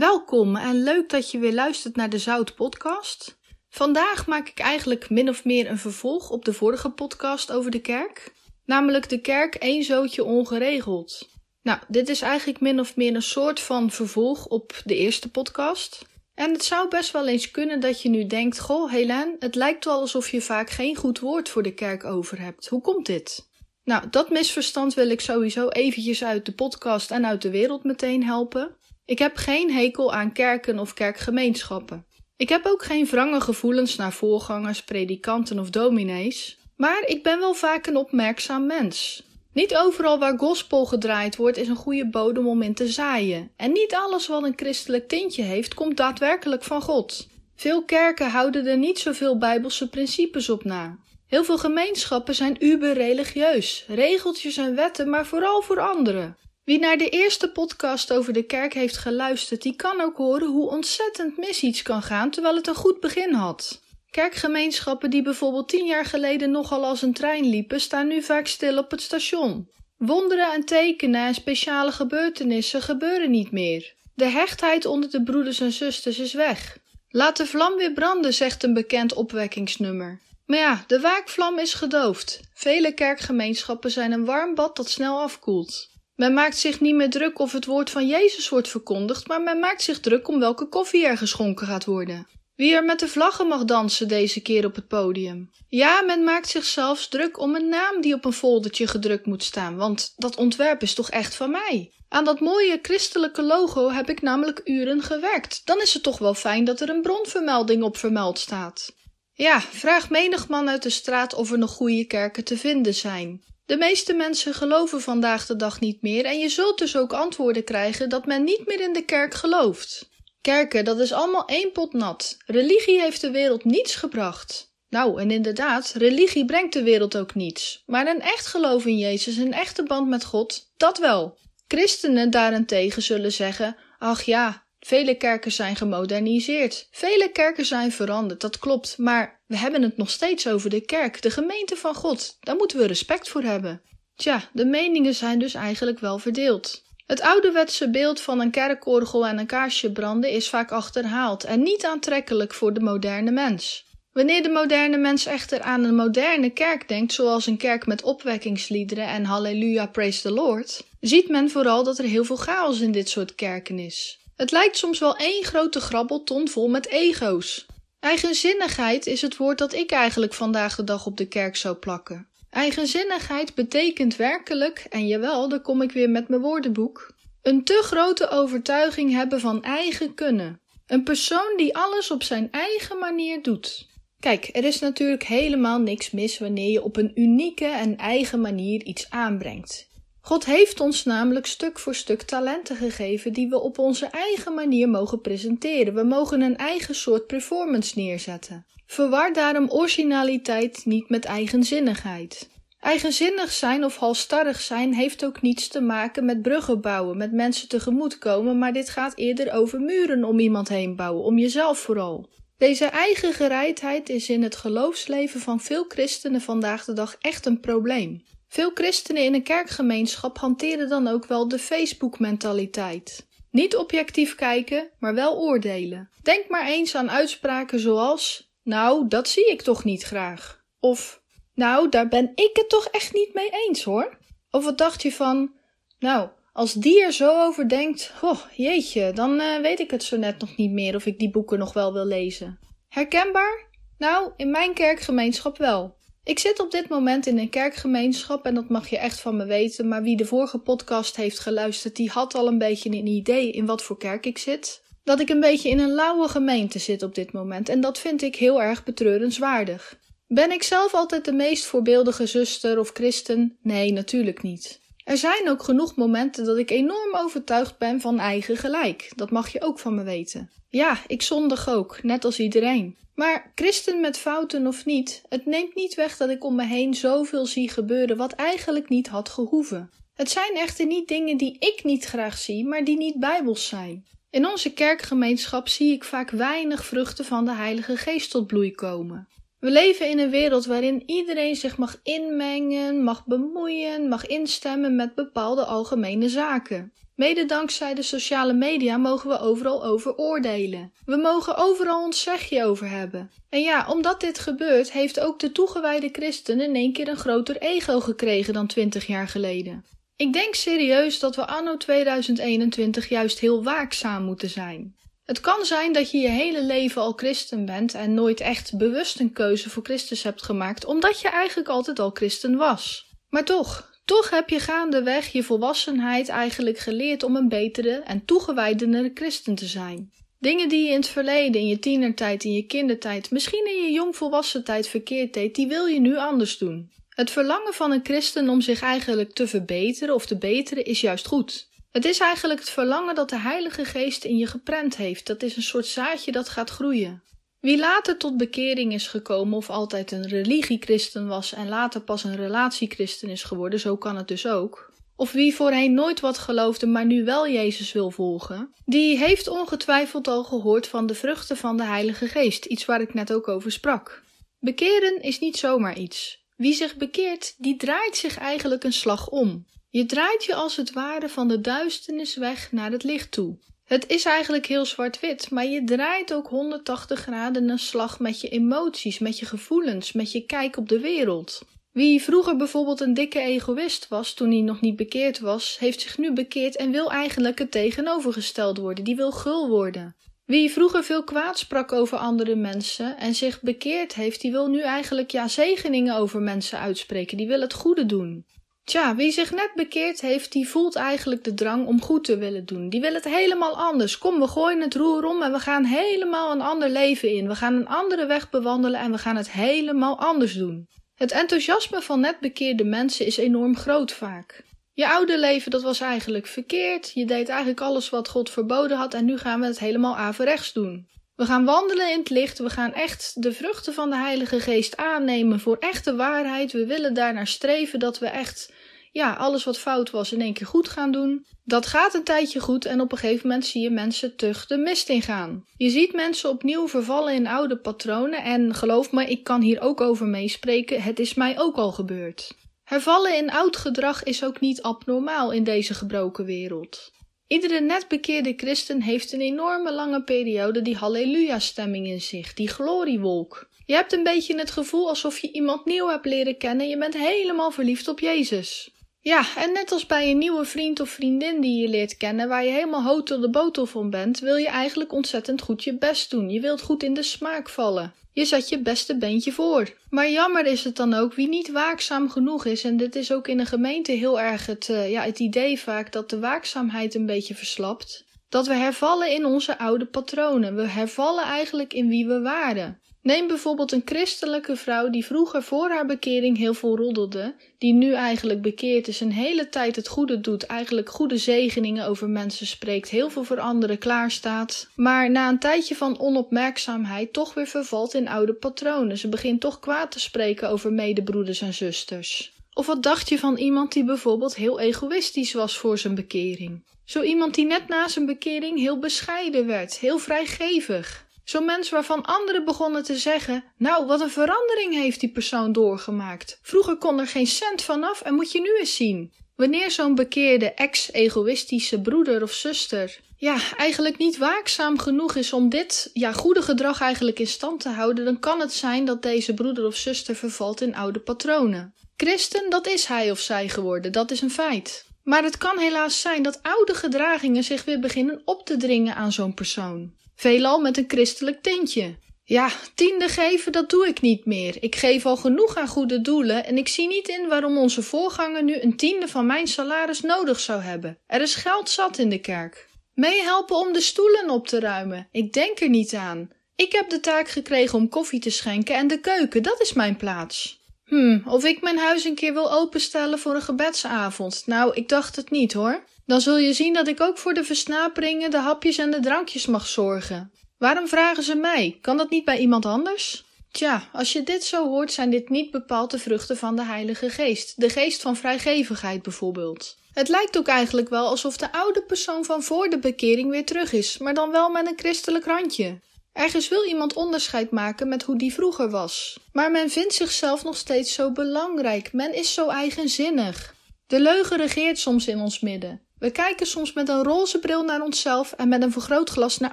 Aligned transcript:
Welkom 0.00 0.56
en 0.56 0.82
leuk 0.82 1.08
dat 1.08 1.30
je 1.30 1.38
weer 1.38 1.52
luistert 1.52 1.96
naar 1.96 2.10
de 2.10 2.18
Zout 2.18 2.54
Podcast. 2.54 3.38
Vandaag 3.68 4.26
maak 4.26 4.48
ik 4.48 4.58
eigenlijk 4.58 5.10
min 5.10 5.28
of 5.28 5.44
meer 5.44 5.70
een 5.70 5.78
vervolg 5.78 6.30
op 6.30 6.44
de 6.44 6.52
vorige 6.52 6.90
podcast 6.90 7.52
over 7.52 7.70
de 7.70 7.80
kerk, 7.80 8.32
namelijk 8.64 9.08
de 9.08 9.20
kerk 9.20 9.54
één 9.54 9.84
zootje 9.84 10.24
ongeregeld. 10.24 11.28
Nou, 11.62 11.78
dit 11.88 12.08
is 12.08 12.20
eigenlijk 12.20 12.60
min 12.60 12.80
of 12.80 12.96
meer 12.96 13.14
een 13.14 13.22
soort 13.22 13.60
van 13.60 13.90
vervolg 13.90 14.46
op 14.46 14.82
de 14.84 14.96
eerste 14.96 15.30
podcast. 15.30 16.06
En 16.34 16.52
het 16.52 16.64
zou 16.64 16.88
best 16.88 17.10
wel 17.10 17.28
eens 17.28 17.50
kunnen 17.50 17.80
dat 17.80 18.02
je 18.02 18.08
nu 18.08 18.26
denkt: 18.26 18.60
Goh, 18.60 18.90
Helen, 18.90 19.36
het 19.38 19.54
lijkt 19.54 19.84
wel 19.84 20.00
alsof 20.00 20.28
je 20.28 20.40
vaak 20.40 20.70
geen 20.70 20.96
goed 20.96 21.18
woord 21.18 21.48
voor 21.48 21.62
de 21.62 21.74
kerk 21.74 22.04
over 22.04 22.40
hebt. 22.40 22.68
Hoe 22.68 22.80
komt 22.80 23.06
dit? 23.06 23.48
Nou, 23.84 24.10
dat 24.10 24.30
misverstand 24.30 24.94
wil 24.94 25.10
ik 25.10 25.20
sowieso 25.20 25.68
eventjes 25.68 26.24
uit 26.24 26.46
de 26.46 26.52
podcast 26.52 27.10
en 27.10 27.26
uit 27.26 27.42
de 27.42 27.50
wereld 27.50 27.84
meteen 27.84 28.24
helpen. 28.24 28.78
Ik 29.10 29.18
heb 29.18 29.36
geen 29.36 29.72
hekel 29.72 30.12
aan 30.12 30.32
kerken 30.32 30.78
of 30.78 30.94
kerkgemeenschappen. 30.94 32.06
Ik 32.36 32.48
heb 32.48 32.66
ook 32.66 32.82
geen 32.82 33.06
wrange 33.06 33.40
gevoelens 33.40 33.96
naar 33.96 34.12
voorgangers, 34.12 34.84
predikanten 34.84 35.58
of 35.58 35.70
dominees, 35.70 36.58
maar 36.76 37.02
ik 37.06 37.22
ben 37.22 37.38
wel 37.38 37.54
vaak 37.54 37.86
een 37.86 37.96
opmerkzaam 37.96 38.66
mens. 38.66 39.22
Niet 39.52 39.76
overal 39.76 40.18
waar 40.18 40.38
gospel 40.38 40.86
gedraaid 40.86 41.36
wordt 41.36 41.56
is 41.56 41.68
een 41.68 41.76
goede 41.76 42.10
bodem 42.10 42.46
om 42.46 42.62
in 42.62 42.74
te 42.74 42.88
zaaien. 42.88 43.50
En 43.56 43.72
niet 43.72 43.94
alles 43.94 44.26
wat 44.26 44.42
een 44.42 44.56
christelijk 44.56 45.08
tintje 45.08 45.42
heeft, 45.42 45.74
komt 45.74 45.96
daadwerkelijk 45.96 46.62
van 46.62 46.82
God. 46.82 47.28
Veel 47.56 47.84
kerken 47.84 48.30
houden 48.30 48.66
er 48.66 48.78
niet 48.78 48.98
zoveel 48.98 49.38
bijbelse 49.38 49.88
principes 49.88 50.50
op 50.50 50.64
na. 50.64 50.98
Heel 51.26 51.44
veel 51.44 51.58
gemeenschappen 51.58 52.34
zijn 52.34 52.64
uber 52.64 52.92
religieus, 52.92 53.84
regeltjes 53.88 54.56
en 54.56 54.74
wetten, 54.74 55.10
maar 55.10 55.26
vooral 55.26 55.62
voor 55.62 55.80
anderen. 55.80 56.36
Wie 56.70 56.78
naar 56.78 56.96
de 56.96 57.08
eerste 57.08 57.50
podcast 57.50 58.12
over 58.12 58.32
de 58.32 58.42
kerk 58.42 58.74
heeft 58.74 58.96
geluisterd, 58.96 59.62
die 59.62 59.76
kan 59.76 60.00
ook 60.00 60.16
horen 60.16 60.48
hoe 60.48 60.68
ontzettend 60.68 61.36
mis 61.36 61.62
iets 61.62 61.82
kan 61.82 62.02
gaan 62.02 62.30
terwijl 62.30 62.54
het 62.54 62.66
een 62.66 62.74
goed 62.74 63.00
begin 63.00 63.32
had. 63.32 63.80
Kerkgemeenschappen 64.10 65.10
die 65.10 65.22
bijvoorbeeld 65.22 65.68
tien 65.68 65.86
jaar 65.86 66.04
geleden 66.04 66.50
nogal 66.50 66.84
als 66.84 67.02
een 67.02 67.12
trein 67.12 67.44
liepen, 67.44 67.80
staan 67.80 68.06
nu 68.06 68.22
vaak 68.22 68.46
stil 68.46 68.78
op 68.78 68.90
het 68.90 69.00
station. 69.00 69.68
Wonderen 69.96 70.52
en 70.52 70.64
tekenen 70.64 71.26
en 71.26 71.34
speciale 71.34 71.92
gebeurtenissen 71.92 72.82
gebeuren 72.82 73.30
niet 73.30 73.50
meer. 73.50 73.94
De 74.14 74.26
hechtheid 74.26 74.86
onder 74.86 75.10
de 75.10 75.22
broeders 75.22 75.60
en 75.60 75.72
zusters 75.72 76.18
is 76.18 76.32
weg. 76.32 76.78
Laat 77.08 77.36
de 77.36 77.46
vlam 77.46 77.76
weer 77.76 77.92
branden, 77.92 78.34
zegt 78.34 78.62
een 78.62 78.74
bekend 78.74 79.14
opwekkingsnummer. 79.14 80.20
Maar 80.46 80.58
ja, 80.58 80.84
de 80.86 81.00
waakvlam 81.00 81.58
is 81.58 81.74
gedoofd. 81.74 82.40
Vele 82.54 82.92
kerkgemeenschappen 82.94 83.90
zijn 83.90 84.12
een 84.12 84.24
warm 84.24 84.54
bad 84.54 84.76
dat 84.76 84.90
snel 84.90 85.20
afkoelt. 85.20 85.89
Men 86.20 86.34
maakt 86.34 86.58
zich 86.58 86.80
niet 86.80 86.94
meer 86.94 87.10
druk 87.10 87.38
of 87.38 87.52
het 87.52 87.64
woord 87.64 87.90
van 87.90 88.06
Jezus 88.06 88.48
wordt 88.48 88.68
verkondigd, 88.68 89.26
maar 89.26 89.42
men 89.42 89.58
maakt 89.58 89.82
zich 89.82 90.00
druk 90.00 90.28
om 90.28 90.38
welke 90.38 90.68
koffie 90.68 91.06
er 91.06 91.16
geschonken 91.16 91.66
gaat 91.66 91.84
worden. 91.84 92.28
Wie 92.56 92.74
er 92.74 92.84
met 92.84 92.98
de 92.98 93.08
vlaggen 93.08 93.46
mag 93.46 93.64
dansen 93.64 94.08
deze 94.08 94.40
keer 94.40 94.64
op 94.64 94.74
het 94.74 94.88
podium. 94.88 95.50
Ja, 95.68 96.02
men 96.02 96.24
maakt 96.24 96.48
zich 96.48 96.64
zelfs 96.64 97.08
druk 97.08 97.38
om 97.38 97.54
een 97.54 97.68
naam 97.68 98.00
die 98.00 98.14
op 98.14 98.24
een 98.24 98.32
foldertje 98.32 98.86
gedrukt 98.86 99.26
moet 99.26 99.42
staan, 99.42 99.76
want 99.76 100.12
dat 100.16 100.36
ontwerp 100.36 100.82
is 100.82 100.94
toch 100.94 101.10
echt 101.10 101.34
van 101.34 101.50
mij. 101.50 101.92
Aan 102.08 102.24
dat 102.24 102.40
mooie 102.40 102.78
christelijke 102.82 103.42
logo 103.42 103.90
heb 103.90 104.10
ik 104.10 104.22
namelijk 104.22 104.60
uren 104.64 105.02
gewerkt. 105.02 105.60
Dan 105.64 105.80
is 105.80 105.94
het 105.94 106.02
toch 106.02 106.18
wel 106.18 106.34
fijn 106.34 106.64
dat 106.64 106.80
er 106.80 106.88
een 106.88 107.02
bronvermelding 107.02 107.82
op 107.82 107.96
vermeld 107.96 108.38
staat. 108.38 108.92
Ja, 109.32 109.60
vraag 109.60 110.10
menig 110.10 110.48
man 110.48 110.68
uit 110.68 110.82
de 110.82 110.90
straat 110.90 111.34
of 111.34 111.50
er 111.50 111.58
nog 111.58 111.70
goede 111.70 112.04
kerken 112.04 112.44
te 112.44 112.56
vinden 112.56 112.94
zijn. 112.94 113.44
De 113.70 113.76
meeste 113.76 114.12
mensen 114.12 114.54
geloven 114.54 115.00
vandaag 115.00 115.46
de 115.46 115.56
dag 115.56 115.80
niet 115.80 116.02
meer 116.02 116.24
en 116.24 116.38
je 116.38 116.48
zult 116.48 116.78
dus 116.78 116.96
ook 116.96 117.12
antwoorden 117.12 117.64
krijgen 117.64 118.08
dat 118.08 118.26
men 118.26 118.44
niet 118.44 118.66
meer 118.66 118.80
in 118.80 118.92
de 118.92 119.04
kerk 119.04 119.34
gelooft. 119.34 120.08
Kerken, 120.40 120.84
dat 120.84 120.98
is 121.00 121.12
allemaal 121.12 121.44
één 121.44 121.72
pot 121.72 121.92
nat. 121.92 122.36
Religie 122.46 123.00
heeft 123.00 123.20
de 123.20 123.30
wereld 123.30 123.64
niets 123.64 123.94
gebracht. 123.94 124.74
Nou, 124.88 125.20
en 125.20 125.30
inderdaad, 125.30 125.92
religie 125.96 126.44
brengt 126.44 126.72
de 126.72 126.82
wereld 126.82 127.16
ook 127.16 127.34
niets. 127.34 127.82
Maar 127.86 128.06
een 128.06 128.20
echt 128.20 128.46
geloof 128.46 128.86
in 128.86 128.98
Jezus, 128.98 129.36
een 129.36 129.52
echte 129.52 129.82
band 129.82 130.08
met 130.08 130.24
God, 130.24 130.72
dat 130.76 130.98
wel. 130.98 131.38
Christenen 131.68 132.30
daarentegen 132.30 133.02
zullen 133.02 133.32
zeggen: 133.32 133.76
Ach 133.98 134.22
ja, 134.22 134.66
vele 134.80 135.14
kerken 135.14 135.52
zijn 135.52 135.76
gemoderniseerd. 135.76 136.88
Vele 136.90 137.30
kerken 137.32 137.64
zijn 137.64 137.92
veranderd, 137.92 138.40
dat 138.40 138.58
klopt. 138.58 138.98
Maar 138.98 139.40
we 139.46 139.56
hebben 139.56 139.82
het 139.82 139.96
nog 139.96 140.10
steeds 140.10 140.48
over 140.48 140.70
de 140.70 140.80
kerk, 140.80 141.22
de 141.22 141.30
gemeente 141.30 141.76
van 141.76 141.94
God. 141.94 142.36
Daar 142.40 142.56
moeten 142.56 142.78
we 142.78 142.86
respect 142.86 143.28
voor 143.28 143.42
hebben. 143.42 143.82
Tja, 144.14 144.42
de 144.52 144.64
meningen 144.64 145.14
zijn 145.14 145.38
dus 145.38 145.54
eigenlijk 145.54 145.98
wel 145.98 146.18
verdeeld. 146.18 146.82
Het 147.06 147.20
ouderwetse 147.20 147.90
beeld 147.90 148.20
van 148.20 148.40
een 148.40 148.50
kerkorgel 148.50 149.26
en 149.26 149.38
een 149.38 149.46
kaarsje 149.46 149.92
branden 149.92 150.30
is 150.30 150.48
vaak 150.48 150.72
achterhaald 150.72 151.44
en 151.44 151.62
niet 151.62 151.84
aantrekkelijk 151.84 152.54
voor 152.54 152.72
de 152.72 152.80
moderne 152.80 153.30
mens. 153.30 153.88
Wanneer 154.12 154.42
de 154.42 154.48
moderne 154.48 154.96
mens 154.96 155.26
echter 155.26 155.60
aan 155.60 155.84
een 155.84 155.94
moderne 155.94 156.50
kerk 156.50 156.88
denkt, 156.88 157.12
zoals 157.12 157.46
een 157.46 157.56
kerk 157.56 157.86
met 157.86 158.02
opwekkingsliederen 158.02 159.06
en 159.06 159.24
Halleluja, 159.24 159.86
praise 159.86 160.22
the 160.22 160.30
Lord, 160.30 160.82
ziet 161.00 161.28
men 161.28 161.50
vooral 161.50 161.84
dat 161.84 161.98
er 161.98 162.04
heel 162.04 162.24
veel 162.24 162.36
chaos 162.36 162.80
in 162.80 162.92
dit 162.92 163.08
soort 163.08 163.34
kerken 163.34 163.78
is. 163.78 164.19
Het 164.40 164.50
lijkt 164.50 164.76
soms 164.76 164.98
wel 164.98 165.16
één 165.16 165.44
grote 165.44 165.80
grabbelton 165.80 166.48
vol 166.48 166.68
met 166.68 166.88
ego's. 166.88 167.66
Eigenzinnigheid 167.98 169.06
is 169.06 169.22
het 169.22 169.36
woord 169.36 169.58
dat 169.58 169.72
ik 169.72 169.90
eigenlijk 169.90 170.34
vandaag 170.34 170.76
de 170.76 170.84
dag 170.84 171.06
op 171.06 171.16
de 171.16 171.28
kerk 171.28 171.56
zou 171.56 171.76
plakken. 171.76 172.28
Eigenzinnigheid 172.50 173.54
betekent 173.54 174.16
werkelijk, 174.16 174.86
en 174.90 175.06
jawel, 175.06 175.48
daar 175.48 175.60
kom 175.60 175.82
ik 175.82 175.92
weer 175.92 176.10
met 176.10 176.28
mijn 176.28 176.40
woordenboek, 176.40 177.14
een 177.42 177.64
te 177.64 177.80
grote 177.82 178.28
overtuiging 178.28 179.12
hebben 179.12 179.40
van 179.40 179.62
eigen 179.62 180.14
kunnen. 180.14 180.60
Een 180.86 181.02
persoon 181.02 181.54
die 181.56 181.76
alles 181.76 182.10
op 182.10 182.22
zijn 182.22 182.48
eigen 182.50 182.98
manier 182.98 183.42
doet. 183.42 183.88
Kijk, 184.20 184.48
er 184.52 184.64
is 184.64 184.78
natuurlijk 184.78 185.24
helemaal 185.24 185.78
niks 185.78 186.10
mis 186.10 186.38
wanneer 186.38 186.70
je 186.70 186.82
op 186.82 186.96
een 186.96 187.12
unieke 187.14 187.66
en 187.66 187.96
eigen 187.96 188.40
manier 188.40 188.82
iets 188.82 189.10
aanbrengt. 189.10 189.89
God 190.30 190.44
heeft 190.44 190.80
ons 190.80 191.04
namelijk 191.04 191.46
stuk 191.46 191.78
voor 191.78 191.94
stuk 191.94 192.22
talenten 192.22 192.76
gegeven 192.76 193.32
die 193.32 193.48
we 193.48 193.60
op 193.60 193.78
onze 193.78 194.06
eigen 194.06 194.54
manier 194.54 194.88
mogen 194.88 195.20
presenteren. 195.20 195.94
We 195.94 196.02
mogen 196.02 196.40
een 196.40 196.56
eigen 196.56 196.94
soort 196.94 197.26
performance 197.26 197.98
neerzetten. 197.98 198.66
Verwar 198.86 199.32
daarom 199.32 199.70
originaliteit 199.70 200.82
niet 200.84 201.08
met 201.08 201.24
eigenzinnigheid. 201.24 202.48
Eigenzinnig 202.80 203.52
zijn 203.52 203.84
of 203.84 203.96
halstarrig 203.96 204.60
zijn 204.60 204.94
heeft 204.94 205.24
ook 205.24 205.42
niets 205.42 205.68
te 205.68 205.80
maken 205.80 206.24
met 206.24 206.42
bruggen 206.42 206.80
bouwen, 206.80 207.16
met 207.16 207.32
mensen 207.32 207.68
tegemoetkomen, 207.68 208.58
maar 208.58 208.72
dit 208.72 208.88
gaat 208.88 209.16
eerder 209.16 209.52
over 209.52 209.80
muren 209.80 210.24
om 210.24 210.38
iemand 210.38 210.68
heen 210.68 210.96
bouwen, 210.96 211.24
om 211.24 211.38
jezelf 211.38 211.78
vooral. 211.78 212.28
Deze 212.58 212.84
eigen 212.84 213.32
gereidheid 213.32 214.08
is 214.08 214.28
in 214.28 214.42
het 214.42 214.56
geloofsleven 214.56 215.40
van 215.40 215.60
veel 215.60 215.84
christenen 215.88 216.40
vandaag 216.40 216.84
de 216.84 216.92
dag 216.92 217.16
echt 217.20 217.46
een 217.46 217.60
probleem. 217.60 218.22
Veel 218.52 218.70
christenen 218.74 219.24
in 219.24 219.34
een 219.34 219.42
kerkgemeenschap 219.42 220.38
hanteren 220.38 220.88
dan 220.88 221.08
ook 221.08 221.26
wel 221.26 221.48
de 221.48 221.58
Facebook-mentaliteit. 221.58 223.26
Niet 223.50 223.76
objectief 223.76 224.34
kijken, 224.34 224.90
maar 224.98 225.14
wel 225.14 225.38
oordelen. 225.38 226.10
Denk 226.22 226.48
maar 226.48 226.66
eens 226.66 226.94
aan 226.94 227.10
uitspraken 227.10 227.80
zoals: 227.80 228.52
Nou, 228.62 229.08
dat 229.08 229.28
zie 229.28 229.50
ik 229.50 229.62
toch 229.62 229.84
niet 229.84 230.02
graag. 230.02 230.64
Of 230.80 231.22
Nou, 231.54 231.88
daar 231.88 232.08
ben 232.08 232.32
ik 232.34 232.50
het 232.52 232.68
toch 232.68 232.86
echt 232.86 233.12
niet 233.12 233.34
mee 233.34 233.50
eens 233.50 233.82
hoor. 233.82 234.18
Of 234.50 234.64
wat 234.64 234.78
dacht 234.78 235.02
je 235.02 235.12
van: 235.12 235.52
Nou, 235.98 236.28
als 236.52 236.72
die 236.72 237.04
er 237.04 237.12
zo 237.12 237.46
over 237.46 237.68
denkt, 237.68 238.12
oh 238.20 238.40
jeetje, 238.56 239.12
dan 239.12 239.40
uh, 239.40 239.58
weet 239.58 239.80
ik 239.80 239.90
het 239.90 240.02
zo 240.02 240.16
net 240.16 240.40
nog 240.40 240.56
niet 240.56 240.70
meer 240.70 240.94
of 240.94 241.06
ik 241.06 241.18
die 241.18 241.30
boeken 241.30 241.58
nog 241.58 241.72
wel 241.72 241.92
wil 241.92 242.06
lezen. 242.06 242.58
Herkenbaar? 242.88 243.68
Nou, 243.98 244.32
in 244.36 244.50
mijn 244.50 244.74
kerkgemeenschap 244.74 245.58
wel. 245.58 245.98
Ik 246.30 246.38
zit 246.38 246.60
op 246.60 246.70
dit 246.70 246.88
moment 246.88 247.26
in 247.26 247.38
een 247.38 247.48
kerkgemeenschap 247.48 248.44
en 248.46 248.54
dat 248.54 248.68
mag 248.68 248.88
je 248.88 248.98
echt 248.98 249.20
van 249.20 249.36
me 249.36 249.44
weten, 249.44 249.88
maar 249.88 250.02
wie 250.02 250.16
de 250.16 250.24
vorige 250.24 250.58
podcast 250.58 251.16
heeft 251.16 251.38
geluisterd, 251.38 251.96
die 251.96 252.10
had 252.10 252.34
al 252.34 252.46
een 252.46 252.58
beetje 252.58 252.88
een 252.88 253.06
idee 253.06 253.50
in 253.50 253.66
wat 253.66 253.82
voor 253.82 253.98
kerk 253.98 254.26
ik 254.26 254.38
zit. 254.38 254.82
Dat 255.04 255.20
ik 255.20 255.28
een 255.28 255.40
beetje 255.40 255.68
in 255.68 255.78
een 255.78 255.94
lauwe 255.94 256.28
gemeente 256.28 256.78
zit 256.78 257.02
op 257.02 257.14
dit 257.14 257.32
moment 257.32 257.68
en 257.68 257.80
dat 257.80 257.98
vind 257.98 258.22
ik 258.22 258.36
heel 258.36 258.62
erg 258.62 258.84
betreurenswaardig. 258.84 259.98
Ben 260.26 260.52
ik 260.52 260.62
zelf 260.62 260.94
altijd 260.94 261.24
de 261.24 261.32
meest 261.32 261.64
voorbeeldige 261.64 262.26
zuster 262.26 262.78
of 262.78 262.90
christen? 262.92 263.58
Nee, 263.62 263.92
natuurlijk 263.92 264.42
niet. 264.42 264.79
Er 265.04 265.16
zijn 265.16 265.48
ook 265.48 265.62
genoeg 265.62 265.96
momenten 265.96 266.44
dat 266.44 266.58
ik 266.58 266.70
enorm 266.70 267.14
overtuigd 267.14 267.78
ben 267.78 268.00
van 268.00 268.18
eigen 268.18 268.56
gelijk. 268.56 269.12
Dat 269.16 269.30
mag 269.30 269.52
je 269.52 269.62
ook 269.62 269.78
van 269.78 269.94
me 269.94 270.02
weten. 270.02 270.50
Ja, 270.68 270.98
ik 271.06 271.22
zondig 271.22 271.68
ook, 271.68 272.02
net 272.02 272.24
als 272.24 272.38
iedereen. 272.38 272.98
Maar 273.14 273.52
christen 273.54 274.00
met 274.00 274.18
fouten 274.18 274.66
of 274.66 274.84
niet, 274.84 275.22
het 275.28 275.46
neemt 275.46 275.74
niet 275.74 275.94
weg 275.94 276.16
dat 276.16 276.30
ik 276.30 276.44
om 276.44 276.54
me 276.54 276.64
heen 276.64 276.94
zoveel 276.94 277.46
zie 277.46 277.70
gebeuren 277.70 278.16
wat 278.16 278.32
eigenlijk 278.32 278.88
niet 278.88 279.08
had 279.08 279.28
gehoeven. 279.28 279.90
Het 280.14 280.30
zijn 280.30 280.54
echter 280.54 280.86
niet 280.86 281.08
dingen 281.08 281.36
die 281.36 281.56
ik 281.58 281.80
niet 281.84 282.04
graag 282.04 282.38
zie, 282.38 282.66
maar 282.66 282.84
die 282.84 282.96
niet 282.96 283.20
bijbels 283.20 283.68
zijn. 283.68 284.06
In 284.30 284.46
onze 284.46 284.72
kerkgemeenschap 284.72 285.68
zie 285.68 285.92
ik 285.92 286.04
vaak 286.04 286.30
weinig 286.30 286.84
vruchten 286.84 287.24
van 287.24 287.44
de 287.44 287.54
Heilige 287.54 287.96
Geest 287.96 288.30
tot 288.30 288.46
bloei 288.46 288.72
komen. 288.72 289.28
We 289.60 289.70
leven 289.70 290.10
in 290.10 290.18
een 290.18 290.30
wereld 290.30 290.66
waarin 290.66 291.02
iedereen 291.06 291.56
zich 291.56 291.76
mag 291.76 292.00
inmengen, 292.02 293.02
mag 293.02 293.26
bemoeien, 293.26 294.08
mag 294.08 294.26
instemmen 294.26 294.96
met 294.96 295.14
bepaalde 295.14 295.64
algemene 295.64 296.28
zaken. 296.28 296.92
Mede 297.14 297.44
dankzij 297.44 297.94
de 297.94 298.02
sociale 298.02 298.52
media 298.52 298.96
mogen 298.96 299.28
we 299.28 299.38
overal 299.38 299.84
over 299.84 300.16
oordelen. 300.16 300.92
We 301.04 301.16
mogen 301.16 301.56
overal 301.56 302.04
ons 302.04 302.22
zegje 302.22 302.64
over 302.64 302.88
hebben. 302.88 303.30
En 303.48 303.60
ja, 303.60 303.86
omdat 303.88 304.20
dit 304.20 304.38
gebeurt, 304.38 304.92
heeft 304.92 305.20
ook 305.20 305.38
de 305.38 305.52
toegewijde 305.52 306.08
christen 306.12 306.60
in 306.60 306.74
één 306.74 306.92
keer 306.92 307.08
een 307.08 307.16
groter 307.16 307.56
ego 307.56 308.00
gekregen 308.00 308.54
dan 308.54 308.66
20 308.66 309.06
jaar 309.06 309.28
geleden. 309.28 309.84
Ik 310.16 310.32
denk 310.32 310.54
serieus 310.54 311.18
dat 311.18 311.36
we 311.36 311.46
anno 311.46 311.76
2021 311.76 313.08
juist 313.08 313.38
heel 313.38 313.62
waakzaam 313.62 314.24
moeten 314.24 314.50
zijn. 314.50 314.96
Het 315.30 315.40
kan 315.40 315.64
zijn 315.64 315.92
dat 315.92 316.10
je 316.10 316.18
je 316.18 316.28
hele 316.28 316.64
leven 316.64 317.02
al 317.02 317.12
christen 317.12 317.64
bent 317.64 317.94
en 317.94 318.14
nooit 318.14 318.40
echt 318.40 318.76
bewust 318.76 319.20
een 319.20 319.32
keuze 319.32 319.70
voor 319.70 319.82
Christus 319.82 320.22
hebt 320.22 320.42
gemaakt, 320.42 320.84
omdat 320.84 321.20
je 321.20 321.28
eigenlijk 321.28 321.68
altijd 321.68 321.98
al 321.98 322.10
christen 322.10 322.56
was. 322.56 323.06
Maar 323.28 323.44
toch, 323.44 323.90
toch 324.04 324.30
heb 324.30 324.48
je 324.48 324.60
gaandeweg 324.60 325.32
je 325.32 325.42
volwassenheid 325.42 326.28
eigenlijk 326.28 326.78
geleerd 326.78 327.22
om 327.22 327.36
een 327.36 327.48
betere 327.48 327.90
en 327.90 328.24
toegewijdere 328.24 329.10
christen 329.14 329.54
te 329.54 329.66
zijn. 329.66 330.12
Dingen 330.38 330.68
die 330.68 330.84
je 330.84 330.90
in 330.90 330.96
het 330.96 331.08
verleden, 331.08 331.60
in 331.60 331.66
je 331.66 331.78
tienertijd, 331.78 332.44
in 332.44 332.52
je 332.52 332.66
kindertijd, 332.66 333.30
misschien 333.30 333.66
in 333.66 333.82
je 333.82 333.92
jongvolwassen 333.92 334.64
tijd 334.64 334.88
verkeerd 334.88 335.34
deed, 335.34 335.54
die 335.54 335.68
wil 335.68 335.86
je 335.86 336.00
nu 336.00 336.16
anders 336.16 336.58
doen. 336.58 336.90
Het 337.08 337.30
verlangen 337.30 337.74
van 337.74 337.92
een 337.92 338.04
christen 338.04 338.48
om 338.48 338.60
zich 338.60 338.82
eigenlijk 338.82 339.32
te 339.32 339.46
verbeteren 339.46 340.14
of 340.14 340.26
te 340.26 340.38
beteren 340.38 340.84
is 340.84 341.00
juist 341.00 341.26
goed. 341.26 341.69
Het 341.90 342.04
is 342.04 342.18
eigenlijk 342.18 342.60
het 342.60 342.70
verlangen 342.70 343.14
dat 343.14 343.30
de 343.30 343.38
Heilige 343.38 343.84
Geest 343.84 344.24
in 344.24 344.36
je 344.36 344.46
geprent 344.46 344.96
heeft. 344.96 345.26
Dat 345.26 345.42
is 345.42 345.56
een 345.56 345.62
soort 345.62 345.86
zaadje 345.86 346.32
dat 346.32 346.48
gaat 346.48 346.70
groeien. 346.70 347.22
Wie 347.60 347.78
later 347.78 348.16
tot 348.16 348.36
bekering 348.36 348.92
is 348.92 349.06
gekomen 349.06 349.56
of 349.56 349.70
altijd 349.70 350.12
een 350.12 350.28
religiechristen 350.28 351.26
was 351.26 351.52
en 351.52 351.68
later 351.68 352.00
pas 352.00 352.24
een 352.24 352.36
relatiechristen 352.36 353.28
is 353.28 353.42
geworden, 353.42 353.80
zo 353.80 353.96
kan 353.96 354.16
het 354.16 354.28
dus 354.28 354.46
ook. 354.46 354.92
Of 355.16 355.32
wie 355.32 355.54
voorheen 355.54 355.94
nooit 355.94 356.20
wat 356.20 356.38
geloofde, 356.38 356.86
maar 356.86 357.06
nu 357.06 357.24
wel 357.24 357.48
Jezus 357.48 357.92
wil 357.92 358.10
volgen, 358.10 358.74
die 358.84 359.18
heeft 359.18 359.48
ongetwijfeld 359.48 360.28
al 360.28 360.44
gehoord 360.44 360.86
van 360.86 361.06
de 361.06 361.14
vruchten 361.14 361.56
van 361.56 361.76
de 361.76 361.84
Heilige 361.84 362.26
Geest, 362.26 362.64
iets 362.64 362.84
waar 362.84 363.00
ik 363.00 363.14
net 363.14 363.32
ook 363.32 363.48
over 363.48 363.72
sprak. 363.72 364.22
Bekeren 364.58 365.22
is 365.22 365.38
niet 365.38 365.56
zomaar 365.56 365.98
iets. 365.98 366.44
Wie 366.56 366.74
zich 366.74 366.96
bekeert, 366.96 367.54
die 367.58 367.76
draait 367.76 368.16
zich 368.16 368.38
eigenlijk 368.38 368.84
een 368.84 368.92
slag 368.92 369.28
om. 369.28 369.66
Je 369.92 370.06
draait 370.06 370.44
je 370.44 370.54
als 370.54 370.76
het 370.76 370.92
ware 370.92 371.28
van 371.28 371.48
de 371.48 371.60
duisternis 371.60 372.36
weg 372.36 372.72
naar 372.72 372.90
het 372.90 373.02
licht 373.02 373.30
toe. 373.30 373.58
Het 373.84 374.08
is 374.08 374.24
eigenlijk 374.24 374.66
heel 374.66 374.84
zwart-wit, 374.84 375.50
maar 375.50 375.66
je 375.66 375.84
draait 375.84 376.34
ook 376.34 376.48
180 376.48 377.20
graden 377.20 377.68
een 377.68 377.78
slag 377.78 378.18
met 378.18 378.40
je 378.40 378.48
emoties, 378.48 379.18
met 379.18 379.38
je 379.38 379.46
gevoelens, 379.46 380.12
met 380.12 380.32
je 380.32 380.46
kijk 380.46 380.76
op 380.76 380.88
de 380.88 381.00
wereld. 381.00 381.62
Wie 381.92 382.22
vroeger 382.22 382.56
bijvoorbeeld 382.56 383.00
een 383.00 383.14
dikke 383.14 383.40
egoïst 383.40 384.08
was 384.08 384.34
toen 384.34 384.50
hij 384.50 384.60
nog 384.60 384.80
niet 384.80 384.96
bekeerd 384.96 385.38
was, 385.38 385.78
heeft 385.78 386.00
zich 386.00 386.18
nu 386.18 386.32
bekeerd 386.32 386.76
en 386.76 386.90
wil 386.90 387.10
eigenlijk 387.10 387.58
het 387.58 387.70
tegenovergesteld 387.70 388.78
worden. 388.78 389.04
Die 389.04 389.16
wil 389.16 389.32
gul 389.32 389.68
worden. 389.68 390.16
Wie 390.44 390.70
vroeger 390.70 391.04
veel 391.04 391.24
kwaad 391.24 391.58
sprak 391.58 391.92
over 391.92 392.18
andere 392.18 392.54
mensen 392.54 393.16
en 393.16 393.34
zich 393.34 393.60
bekeerd 393.60 394.14
heeft, 394.14 394.40
die 394.40 394.50
wil 394.50 394.68
nu 394.68 394.80
eigenlijk 394.80 395.30
ja 395.30 395.48
zegeningen 395.48 396.16
over 396.16 396.40
mensen 396.40 396.78
uitspreken. 396.78 397.36
Die 397.36 397.46
wil 397.46 397.60
het 397.60 397.74
goede 397.74 398.06
doen. 398.06 398.46
Tja, 398.90 399.14
wie 399.14 399.30
zich 399.30 399.50
net 399.50 399.70
bekeerd 399.74 400.20
heeft, 400.20 400.52
die 400.52 400.68
voelt 400.68 400.96
eigenlijk 400.96 401.44
de 401.44 401.54
drang 401.54 401.86
om 401.86 402.02
goed 402.02 402.24
te 402.24 402.36
willen 402.36 402.66
doen. 402.66 402.88
Die 402.88 403.00
wil 403.00 403.14
het 403.14 403.24
helemaal 403.24 403.76
anders. 403.76 404.18
Kom, 404.18 404.40
we 404.40 404.48
gooien 404.48 404.80
het 404.80 404.94
roer 404.94 405.24
om 405.24 405.42
en 405.42 405.52
we 405.52 405.58
gaan 405.58 405.84
helemaal 405.84 406.52
een 406.52 406.60
ander 406.60 406.88
leven 406.88 407.34
in. 407.34 407.48
We 407.48 407.54
gaan 407.54 407.74
een 407.74 407.88
andere 407.88 408.26
weg 408.26 408.50
bewandelen 408.50 409.00
en 409.00 409.10
we 409.10 409.18
gaan 409.18 409.36
het 409.36 409.50
helemaal 409.50 410.18
anders 410.18 410.54
doen. 410.54 410.88
Het 411.14 411.32
enthousiasme 411.32 412.02
van 412.02 412.20
net 412.20 412.40
bekeerde 412.40 412.84
mensen 412.84 413.26
is 413.26 413.36
enorm 413.36 413.76
groot 413.76 414.12
vaak. 414.12 414.64
Je 414.92 415.08
oude 415.08 415.38
leven, 415.38 415.70
dat 415.70 415.82
was 415.82 416.00
eigenlijk 416.00 416.46
verkeerd. 416.46 417.10
Je 417.14 417.26
deed 417.26 417.48
eigenlijk 417.48 417.80
alles 417.80 418.10
wat 418.10 418.28
God 418.28 418.50
verboden 418.50 418.96
had 418.96 419.14
en 419.14 419.24
nu 419.24 419.38
gaan 419.38 419.60
we 419.60 419.66
het 419.66 419.78
helemaal 419.78 420.16
averechts 420.16 420.72
doen. 420.72 421.08
We 421.40 421.46
gaan 421.46 421.64
wandelen 421.64 422.12
in 422.12 422.18
het 422.18 422.30
licht. 422.30 422.58
We 422.58 422.70
gaan 422.70 422.94
echt 422.94 423.42
de 423.42 423.52
vruchten 423.52 423.94
van 423.94 424.10
de 424.10 424.16
Heilige 424.16 424.60
Geest 424.60 424.96
aannemen 424.96 425.60
voor 425.60 425.76
echte 425.78 426.16
waarheid. 426.16 426.72
We 426.72 426.86
willen 426.86 427.14
daarnaar 427.14 427.46
streven 427.46 427.98
dat 427.98 428.18
we 428.18 428.26
echt 428.26 428.72
ja, 429.12 429.32
alles 429.32 429.64
wat 429.64 429.78
fout 429.78 430.10
was 430.10 430.32
in 430.32 430.40
één 430.40 430.52
keer 430.52 430.66
goed 430.66 430.88
gaan 430.88 431.12
doen. 431.12 431.46
Dat 431.64 431.86
gaat 431.86 432.14
een 432.14 432.24
tijdje 432.24 432.60
goed 432.60 432.84
en 432.84 433.00
op 433.00 433.12
een 433.12 433.18
gegeven 433.18 433.48
moment 433.48 433.66
zie 433.66 433.82
je 433.82 433.90
mensen 433.90 434.36
terug 434.36 434.66
de 434.66 434.76
mist 434.76 435.08
ingaan. 435.08 435.64
Je 435.76 435.90
ziet 435.90 436.12
mensen 436.12 436.50
opnieuw 436.50 436.88
vervallen 436.88 437.34
in 437.34 437.46
oude 437.46 437.76
patronen 437.76 438.42
en 438.42 438.74
geloof 438.74 439.12
me, 439.12 439.24
ik 439.24 439.44
kan 439.44 439.60
hier 439.60 439.80
ook 439.80 440.00
over 440.00 440.26
meespreken. 440.26 441.02
Het 441.02 441.18
is 441.18 441.34
mij 441.34 441.58
ook 441.58 441.76
al 441.76 441.92
gebeurd. 441.92 442.58
Hervallen 442.84 443.36
in 443.36 443.50
oud 443.50 443.76
gedrag 443.76 444.22
is 444.22 444.44
ook 444.44 444.60
niet 444.60 444.82
abnormaal 444.82 445.52
in 445.52 445.64
deze 445.64 445.94
gebroken 445.94 446.44
wereld. 446.44 447.12
Iedere 447.46 447.80
net 447.80 448.08
bekeerde 448.08 448.52
christen 448.56 449.02
heeft 449.02 449.32
een 449.32 449.40
enorme 449.40 449.92
lange 449.92 450.22
periode 450.22 450.82
die 450.82 450.96
halleluja-stemming 450.96 452.06
in 452.06 452.20
zich, 452.20 452.54
die 452.54 452.68
gloriewolk. 452.68 453.68
Je 453.86 453.94
hebt 453.94 454.12
een 454.12 454.22
beetje 454.22 454.58
het 454.58 454.70
gevoel 454.70 455.08
alsof 455.08 455.38
je 455.38 455.52
iemand 455.52 455.84
nieuw 455.84 456.08
hebt 456.08 456.26
leren 456.26 456.58
kennen 456.58 456.84
en 456.84 456.90
je 456.90 456.98
bent 456.98 457.16
helemaal 457.16 457.70
verliefd 457.70 458.08
op 458.08 458.20
Jezus. 458.20 458.90
Ja, 459.22 459.44
en 459.56 459.72
net 459.72 459.92
als 459.92 460.06
bij 460.06 460.30
een 460.30 460.38
nieuwe 460.38 460.64
vriend 460.64 461.00
of 461.00 461.08
vriendin 461.08 461.60
die 461.60 461.80
je 461.80 461.88
leert 461.88 462.16
kennen, 462.16 462.48
waar 462.48 462.64
je 462.64 462.70
helemaal 462.70 463.02
hotel 463.02 463.40
de 463.40 463.50
botel 463.50 463.86
van 463.86 464.10
bent, 464.10 464.38
wil 464.38 464.56
je 464.56 464.68
eigenlijk 464.68 465.12
ontzettend 465.12 465.60
goed 465.60 465.84
je 465.84 465.98
best 465.98 466.30
doen. 466.30 466.50
Je 466.50 466.60
wilt 466.60 466.80
goed 466.80 467.02
in 467.02 467.14
de 467.14 467.22
smaak 467.22 467.68
vallen. 467.68 468.14
Je 468.32 468.44
zet 468.44 468.68
je 468.68 468.78
beste 468.78 469.16
beentje 469.16 469.52
voor. 469.52 469.96
Maar 470.10 470.30
jammer 470.30 470.66
is 470.66 470.84
het 470.84 470.96
dan 470.96 471.14
ook 471.14 471.34
wie 471.34 471.48
niet 471.48 471.70
waakzaam 471.70 472.30
genoeg 472.30 472.64
is. 472.64 472.84
En 472.84 472.96
dit 472.96 473.16
is 473.16 473.32
ook 473.32 473.48
in 473.48 473.58
een 473.58 473.66
gemeente 473.66 474.12
heel 474.12 474.40
erg 474.40 474.66
het, 474.66 474.88
uh, 474.88 475.10
ja, 475.10 475.22
het 475.22 475.38
idee 475.38 475.80
vaak 475.80 476.12
dat 476.12 476.30
de 476.30 476.38
waakzaamheid 476.38 477.14
een 477.14 477.26
beetje 477.26 477.54
verslapt. 477.54 478.24
Dat 478.48 478.66
we 478.66 478.74
hervallen 478.74 479.30
in 479.30 479.44
onze 479.44 479.78
oude 479.78 480.06
patronen. 480.06 480.74
We 480.74 480.86
hervallen 480.86 481.44
eigenlijk 481.44 481.92
in 481.92 482.08
wie 482.08 482.26
we 482.26 482.40
waren. 482.40 483.00
Neem 483.22 483.46
bijvoorbeeld 483.46 483.92
een 483.92 484.02
christelijke 484.04 484.76
vrouw 484.76 485.10
die 485.10 485.24
vroeger 485.24 485.62
voor 485.62 485.88
haar 485.88 486.06
bekering 486.06 486.56
heel 486.56 486.74
veel 486.74 486.96
roddelde, 486.96 487.54
die 487.78 487.92
nu 487.92 488.12
eigenlijk 488.12 488.62
bekeerd 488.62 489.08
is, 489.08 489.20
een 489.20 489.32
hele 489.32 489.68
tijd 489.68 489.96
het 489.96 490.08
goede 490.08 490.40
doet, 490.40 490.66
eigenlijk 490.66 491.08
goede 491.08 491.36
zegeningen 491.36 492.06
over 492.06 492.28
mensen 492.28 492.66
spreekt, 492.66 493.08
heel 493.08 493.30
veel 493.30 493.44
voor 493.44 493.60
anderen 493.60 493.98
klaarstaat, 493.98 494.88
maar 494.94 495.30
na 495.30 495.48
een 495.48 495.58
tijdje 495.58 495.96
van 495.96 496.20
onopmerkzaamheid 496.20 497.32
toch 497.32 497.54
weer 497.54 497.66
vervalt 497.66 498.14
in 498.14 498.28
oude 498.28 498.54
patronen. 498.54 499.18
Ze 499.18 499.28
begint 499.28 499.60
toch 499.60 499.80
kwaad 499.80 500.12
te 500.12 500.20
spreken 500.20 500.70
over 500.70 500.92
medebroeders 500.92 501.60
en 501.60 501.74
zusters. 501.74 502.52
Of 502.72 502.86
wat 502.86 503.02
dacht 503.02 503.28
je 503.28 503.38
van 503.38 503.56
iemand 503.56 503.92
die 503.92 504.04
bijvoorbeeld 504.04 504.54
heel 504.54 504.80
egoïstisch 504.80 505.52
was 505.52 505.76
voor 505.76 505.98
zijn 505.98 506.14
bekering? 506.14 506.84
Zo 507.04 507.22
iemand 507.22 507.54
die 507.54 507.66
net 507.66 507.88
na 507.88 508.08
zijn 508.08 508.26
bekering 508.26 508.78
heel 508.78 508.98
bescheiden 508.98 509.66
werd, 509.66 509.98
heel 509.98 510.18
vrijgevig. 510.18 511.28
Zo'n 511.50 511.64
mens 511.64 511.90
waarvan 511.90 512.24
anderen 512.24 512.64
begonnen 512.64 513.02
te 513.02 513.16
zeggen: 513.16 513.64
Nou, 513.76 514.06
wat 514.06 514.20
een 514.20 514.30
verandering 514.30 514.94
heeft 514.94 515.20
die 515.20 515.32
persoon 515.32 515.72
doorgemaakt. 515.72 516.58
Vroeger 516.62 516.96
kon 516.96 517.18
er 517.18 517.26
geen 517.26 517.46
cent 517.46 517.82
vanaf 517.82 518.20
en 518.20 518.34
moet 518.34 518.52
je 518.52 518.60
nu 518.60 518.78
eens 518.78 518.96
zien. 518.96 519.32
Wanneer 519.56 519.90
zo'n 519.90 520.14
bekeerde 520.14 520.72
ex-egoïstische 520.72 522.00
broeder 522.00 522.42
of 522.42 522.52
zuster 522.52 523.20
ja, 523.36 523.56
eigenlijk 523.76 524.18
niet 524.18 524.38
waakzaam 524.38 524.98
genoeg 524.98 525.34
is 525.34 525.52
om 525.52 525.68
dit 525.68 526.10
ja, 526.12 526.32
goede 526.32 526.62
gedrag 526.62 527.00
eigenlijk 527.00 527.38
in 527.38 527.46
stand 527.46 527.80
te 527.80 527.88
houden, 527.88 528.24
dan 528.24 528.40
kan 528.40 528.60
het 528.60 528.72
zijn 528.72 529.04
dat 529.04 529.22
deze 529.22 529.54
broeder 529.54 529.86
of 529.86 529.96
zuster 529.96 530.34
vervalt 530.34 530.80
in 530.80 530.94
oude 530.94 531.20
patronen. 531.20 531.94
Christen, 532.16 532.70
dat 532.70 532.86
is 532.86 533.04
hij 533.04 533.30
of 533.30 533.38
zij 533.38 533.68
geworden, 533.68 534.12
dat 534.12 534.30
is 534.30 534.40
een 534.40 534.50
feit. 534.50 535.04
Maar 535.22 535.42
het 535.42 535.58
kan 535.58 535.78
helaas 535.78 536.20
zijn 536.20 536.42
dat 536.42 536.62
oude 536.62 536.94
gedragingen 536.94 537.64
zich 537.64 537.84
weer 537.84 538.00
beginnen 538.00 538.42
op 538.44 538.66
te 538.66 538.76
dringen 538.76 539.14
aan 539.14 539.32
zo'n 539.32 539.54
persoon 539.54 540.18
veelal 540.40 540.80
met 540.80 540.96
een 540.96 541.04
christelijk 541.08 541.62
tintje. 541.62 542.14
Ja, 542.44 542.70
tiende 542.94 543.28
geven, 543.28 543.72
dat 543.72 543.90
doe 543.90 544.06
ik 544.06 544.20
niet 544.20 544.44
meer. 544.44 544.76
Ik 544.80 544.96
geef 544.96 545.26
al 545.26 545.36
genoeg 545.36 545.76
aan 545.76 545.88
goede 545.88 546.20
doelen 546.20 546.64
en 546.64 546.76
ik 546.76 546.88
zie 546.88 547.06
niet 547.06 547.28
in 547.28 547.48
waarom 547.48 547.78
onze 547.78 548.02
voorganger 548.02 548.62
nu 548.62 548.80
een 548.80 548.96
tiende 548.96 549.28
van 549.28 549.46
mijn 549.46 549.66
salaris 549.66 550.20
nodig 550.20 550.60
zou 550.60 550.80
hebben. 550.80 551.18
Er 551.26 551.40
is 551.40 551.54
geld 551.54 551.90
zat 551.90 552.18
in 552.18 552.28
de 552.28 552.38
kerk. 552.38 552.88
Meehelpen 553.14 553.76
om 553.76 553.92
de 553.92 554.00
stoelen 554.00 554.50
op 554.50 554.66
te 554.68 554.80
ruimen. 554.80 555.28
Ik 555.32 555.52
denk 555.52 555.80
er 555.80 555.88
niet 555.88 556.14
aan. 556.14 556.50
Ik 556.76 556.92
heb 556.92 557.10
de 557.10 557.20
taak 557.20 557.48
gekregen 557.48 557.98
om 557.98 558.08
koffie 558.08 558.40
te 558.40 558.50
schenken 558.50 558.94
en 558.94 559.06
de 559.06 559.20
keuken, 559.20 559.62
dat 559.62 559.80
is 559.80 559.92
mijn 559.92 560.16
plaats. 560.16 560.80
Hm, 561.04 561.38
of 561.44 561.64
ik 561.64 561.82
mijn 561.82 561.98
huis 561.98 562.24
een 562.24 562.34
keer 562.34 562.52
wil 562.52 562.72
openstellen 562.72 563.38
voor 563.38 563.54
een 563.54 563.62
gebedsavond. 563.62 564.62
Nou, 564.66 564.94
ik 564.94 565.08
dacht 565.08 565.36
het 565.36 565.50
niet 565.50 565.72
hoor. 565.72 566.04
Dan 566.30 566.40
zul 566.40 566.58
je 566.58 566.72
zien 566.72 566.92
dat 566.92 567.08
ik 567.08 567.20
ook 567.20 567.38
voor 567.38 567.54
de 567.54 567.64
versnaperingen, 567.64 568.50
de 568.50 568.58
hapjes 568.58 568.98
en 568.98 569.10
de 569.10 569.20
drankjes 569.20 569.66
mag 569.66 569.86
zorgen. 569.86 570.52
Waarom 570.78 571.08
vragen 571.08 571.42
ze 571.42 571.54
mij? 571.54 571.98
Kan 572.00 572.16
dat 572.16 572.30
niet 572.30 572.44
bij 572.44 572.58
iemand 572.58 572.86
anders? 572.86 573.44
Tja, 573.70 574.08
als 574.12 574.32
je 574.32 574.42
dit 574.42 574.64
zo 574.64 574.88
hoort, 574.88 575.12
zijn 575.12 575.30
dit 575.30 575.48
niet 575.48 575.70
bepaald 575.70 576.10
de 576.10 576.18
vruchten 576.18 576.56
van 576.56 576.76
de 576.76 576.84
Heilige 576.84 577.30
Geest, 577.30 577.80
de 577.80 577.88
geest 577.88 578.22
van 578.22 578.36
vrijgevigheid 578.36 579.22
bijvoorbeeld. 579.22 579.96
Het 580.12 580.28
lijkt 580.28 580.58
ook 580.58 580.66
eigenlijk 580.66 581.08
wel 581.08 581.26
alsof 581.26 581.56
de 581.56 581.72
oude 581.72 582.02
persoon 582.02 582.44
van 582.44 582.62
voor 582.62 582.88
de 582.88 582.98
bekering 582.98 583.50
weer 583.50 583.64
terug 583.64 583.92
is, 583.92 584.18
maar 584.18 584.34
dan 584.34 584.50
wel 584.50 584.70
met 584.70 584.86
een 584.86 584.98
christelijk 584.98 585.44
randje. 585.44 586.00
Ergens 586.32 586.68
wil 586.68 586.84
iemand 586.84 587.14
onderscheid 587.14 587.70
maken 587.70 588.08
met 588.08 588.22
hoe 588.22 588.38
die 588.38 588.54
vroeger 588.54 588.90
was. 588.90 589.38
Maar 589.52 589.70
men 589.70 589.90
vindt 589.90 590.14
zichzelf 590.14 590.64
nog 590.64 590.76
steeds 590.76 591.14
zo 591.14 591.32
belangrijk, 591.32 592.12
men 592.12 592.34
is 592.34 592.54
zo 592.54 592.68
eigenzinnig. 592.68 593.74
De 594.06 594.20
leugen 594.20 594.56
regeert 594.56 594.98
soms 594.98 595.28
in 595.28 595.40
ons 595.40 595.60
midden. 595.60 596.08
We 596.20 596.30
kijken 596.30 596.66
soms 596.66 596.92
met 596.92 597.08
een 597.08 597.22
roze 597.22 597.58
bril 597.58 597.84
naar 597.84 598.02
onszelf 598.02 598.52
en 598.52 598.68
met 598.68 598.82
een 598.82 598.92
vergrootglas 598.92 599.58
naar 599.58 599.72